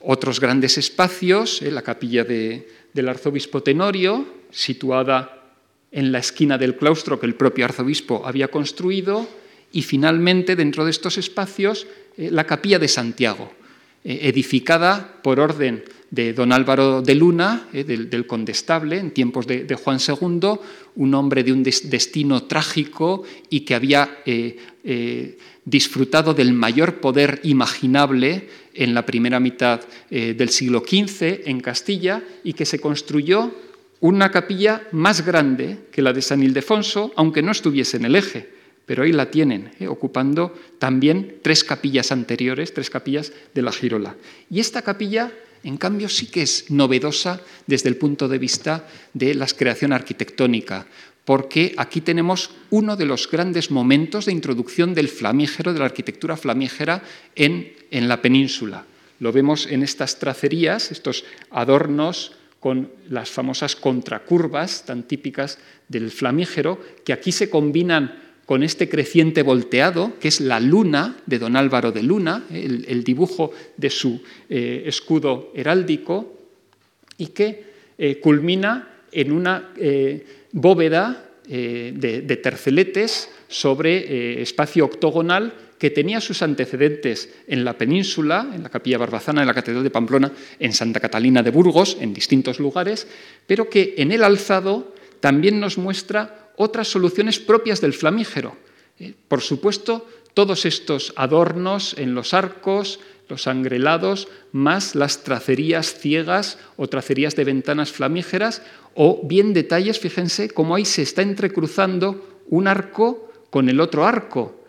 [0.00, 5.44] Otros grandes espacios, eh, la capilla del arzobispo Tenorio, situada
[5.90, 9.28] en la esquina del claustro que el propio arzobispo había construido
[9.72, 11.86] y finalmente dentro de estos espacios
[12.16, 13.63] eh, la capilla de Santiago, eh,
[14.04, 19.98] edificada por orden de don Álvaro de Luna, eh, del, condestable, en tiempos de, Juan
[19.98, 20.58] II,
[20.96, 24.18] un hombre de un destino trágico y que había
[25.64, 29.80] disfrutado del mayor poder imaginable en la primera mitad
[30.10, 33.50] del siglo XV en Castilla y que se construyó
[34.04, 38.50] una capilla más grande que la de San Ildefonso, aunque no estuviese en el eje,
[38.86, 39.86] pero ahí la tienen, ¿eh?
[39.86, 44.16] ocupando también tres capillas anteriores, tres capillas de la Girola.
[44.50, 45.32] Y esta capilla,
[45.62, 50.86] en cambio, sí que es novedosa desde el punto de vista de la creación arquitectónica,
[51.24, 56.36] porque aquí tenemos uno de los grandes momentos de introducción del flamígero, de la arquitectura
[56.36, 57.02] flamígera
[57.34, 58.84] en, en la península.
[59.20, 65.58] Lo vemos en estas tracerías, estos adornos con las famosas contracurvas tan típicas
[65.88, 71.38] del flamígero, que aquí se combinan con este creciente volteado, que es la luna de
[71.38, 76.32] don Álvaro de Luna, el, dibujo de su eh, escudo heráldico,
[77.16, 77.64] y que
[77.96, 87.28] eh, culmina en una eh, bóveda de, terceletes sobre espacio octogonal que tenía sus antecedentes
[87.46, 91.42] en la península, en la capilla barbazana, en la catedral de Pamplona, en Santa Catalina
[91.42, 93.06] de Burgos, en distintos lugares,
[93.46, 98.56] pero que en el alzado también nos muestra otras soluciones propias del flamígero.
[98.98, 106.58] Eh, por supuesto, todos estos adornos en los arcos, los angrelados, más las tracerías ciegas
[106.76, 108.62] o tracerías de ventanas flamígeras,
[108.94, 114.64] o bien detalles, fíjense cómo ahí se está entrecruzando un arco con el otro arco,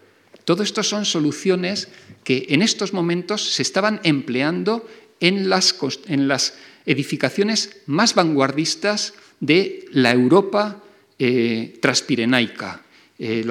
[0.45, 1.89] todo esto son soluciones
[2.23, 4.87] que en estos momentos se estaban empleando
[5.19, 5.73] en las,
[6.85, 10.83] edificaciones más vanguardistas de la Europa
[11.17, 12.81] eh, transpirenaica.
[13.17, 13.45] Eh,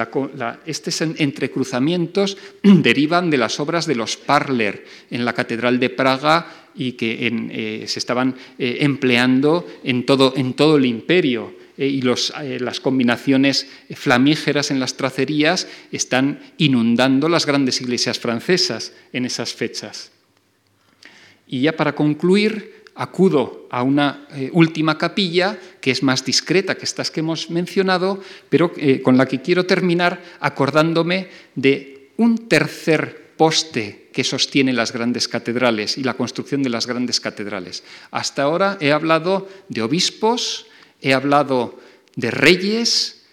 [0.67, 6.91] estos entrecruzamientos derivan de las obras de los Parler en la Catedral de Praga y
[6.91, 11.55] que eh, se estaban empleando en todo, el imperio.
[11.77, 19.53] Y las combinaciones flamígeras en las tracerías están inundando las grandes iglesias francesas en esas
[19.53, 20.11] fechas.
[21.47, 26.85] Y ya para concluir, acudo a una eh, última capilla que es más discreta que
[26.85, 28.19] estas que hemos mencionado,
[28.49, 28.71] pero
[29.03, 35.97] con la que quiero terminar acordándome de un tercer poste que sostiene las grandes catedrales
[35.97, 37.83] y la construcción de las grandes catedrales.
[38.11, 40.67] Hasta ahora he hablado de obispos,
[41.01, 41.79] he hablado
[42.15, 43.23] de reyes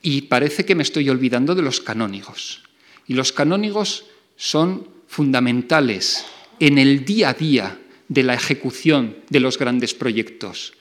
[0.00, 2.62] y parece que me estoy olvidando de los canónigos.
[3.06, 6.24] Y los canónigos son fundamentales
[6.58, 7.78] en el día a día
[8.08, 10.74] de la ejecución de los grandes proyectos.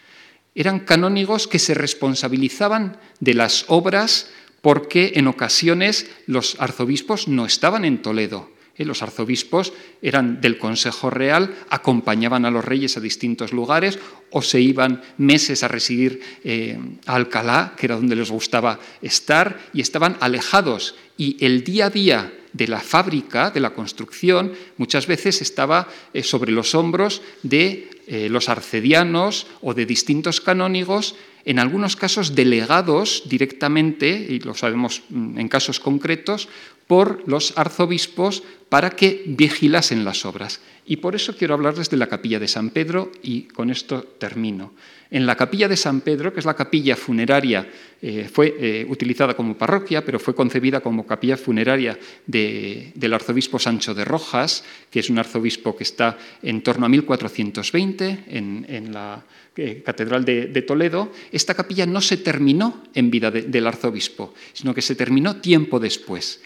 [0.56, 4.30] Eran canónigos que se responsabilizaban de las obras
[4.62, 11.56] porque en ocasiones los arzobispos no estaban en Toledo los arzobispos eran del Consejo Real,
[11.70, 14.00] acompañaban a los reyes a distintos lugares
[14.32, 19.60] o se iban meses a residir eh, a Alcalá, que era donde les gustaba estar,
[19.74, 20.96] y estaban alejados.
[21.18, 26.24] Y el día a día de la fábrica, de la construcción, muchas veces estaba eh,
[26.24, 31.16] sobre los hombros de los arcedianos o de distintos canónigos
[31.46, 36.48] en algunos casos delegados directamente, y lo sabemos mm, en casos concretos,
[36.94, 40.62] por los arzobispos para que vigilasen las obras.
[40.86, 44.74] Y por eso quiero hablarles de la capilla de San Pedro y con esto termino.
[45.10, 47.68] En la capilla de San Pedro, que es la capilla funeraria,
[48.00, 53.96] eh, fue eh, utilizada como parroquia, pero fue concebida como capilla funeraria del arzobispo Sancho
[53.96, 59.24] de Rojas, que es un arzobispo que está en torno a 1420 en, la
[59.58, 61.12] eh, Catedral de, Toledo.
[61.32, 66.40] Esta capilla no se terminó en vida del arzobispo, sino que se terminó tiempo después.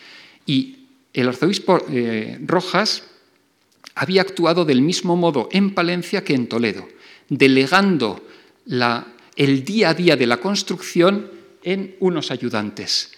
[0.48, 1.86] Y el arzobispo
[2.46, 3.04] Rojas
[3.94, 6.88] había actuado del mismo modo en Palencia que en Toledo,
[7.30, 8.22] delegando
[9.36, 11.30] el día a día de la construcción
[11.64, 13.12] en unos ayudantes.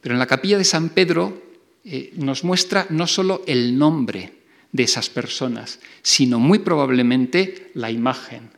[0.00, 1.42] Pero en la capilla de San Pedro
[1.84, 4.32] eh, nos muestra no solo el nombre
[4.72, 8.50] de esas personas, sino muy probablemente la imagen.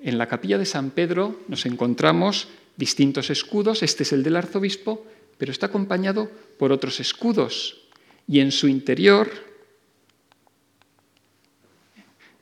[0.00, 5.06] En la capilla de San Pedro nos encontramos distintos escudos, este es el del arzobispo,
[5.38, 7.82] pero está acompañado por otros escudos.
[8.28, 9.30] Y en su interior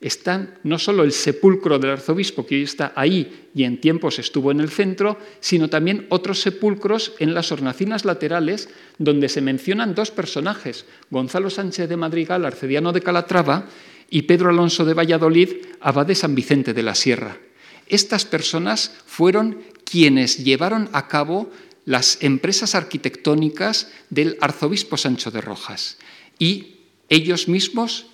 [0.00, 4.50] están no solo el sepulcro del arzobispo, que hoy está ahí y en tiempos estuvo
[4.50, 8.68] en el centro, sino también otros sepulcros en las hornacinas laterales,
[8.98, 13.66] donde se mencionan dos personajes, Gonzalo Sánchez de Madrigal, arcediano de Calatrava,
[14.10, 15.48] y Pedro Alonso de Valladolid,
[15.80, 17.38] abad de San Vicente de la Sierra.
[17.86, 21.50] Estas personas fueron quienes llevaron a cabo
[21.84, 25.98] las empresas arquitectónicas del arzobispo Sancho de Rojas
[26.38, 26.76] y
[27.08, 28.06] ellos mismos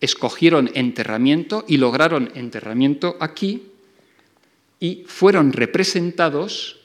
[0.00, 3.64] escogieron enterramiento y lograron enterramiento aquí
[4.80, 6.80] y fueron representados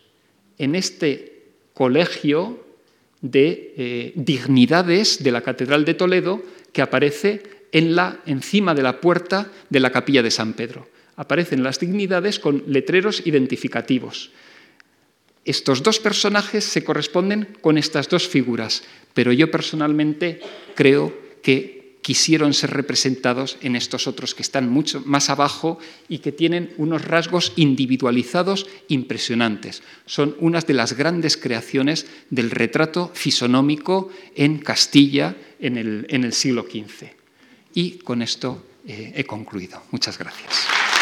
[0.57, 1.44] en este
[1.74, 2.66] colegio
[3.22, 6.44] de eh, dignidades de la Catedral de Toledo
[6.74, 7.41] que aparece
[7.72, 10.88] en la, encima de la puerta de la capilla de San Pedro.
[11.16, 14.32] Aparecen las dignidades con letreros identificativos.
[15.46, 20.42] Estos dos personajes se corresponden con estas dos figuras, pero yo personalmente
[20.76, 26.32] creo que quisieron ser representados en estos otros que están mucho más abajo y que
[26.32, 29.82] tienen unos rasgos individualizados impresionantes.
[30.06, 37.08] Son unas de las grandes creaciones del retrato fisonómico en Castilla en el, siglo XV.
[37.74, 39.82] Y con esto eh, he concluido.
[39.90, 40.95] Muchas gracias.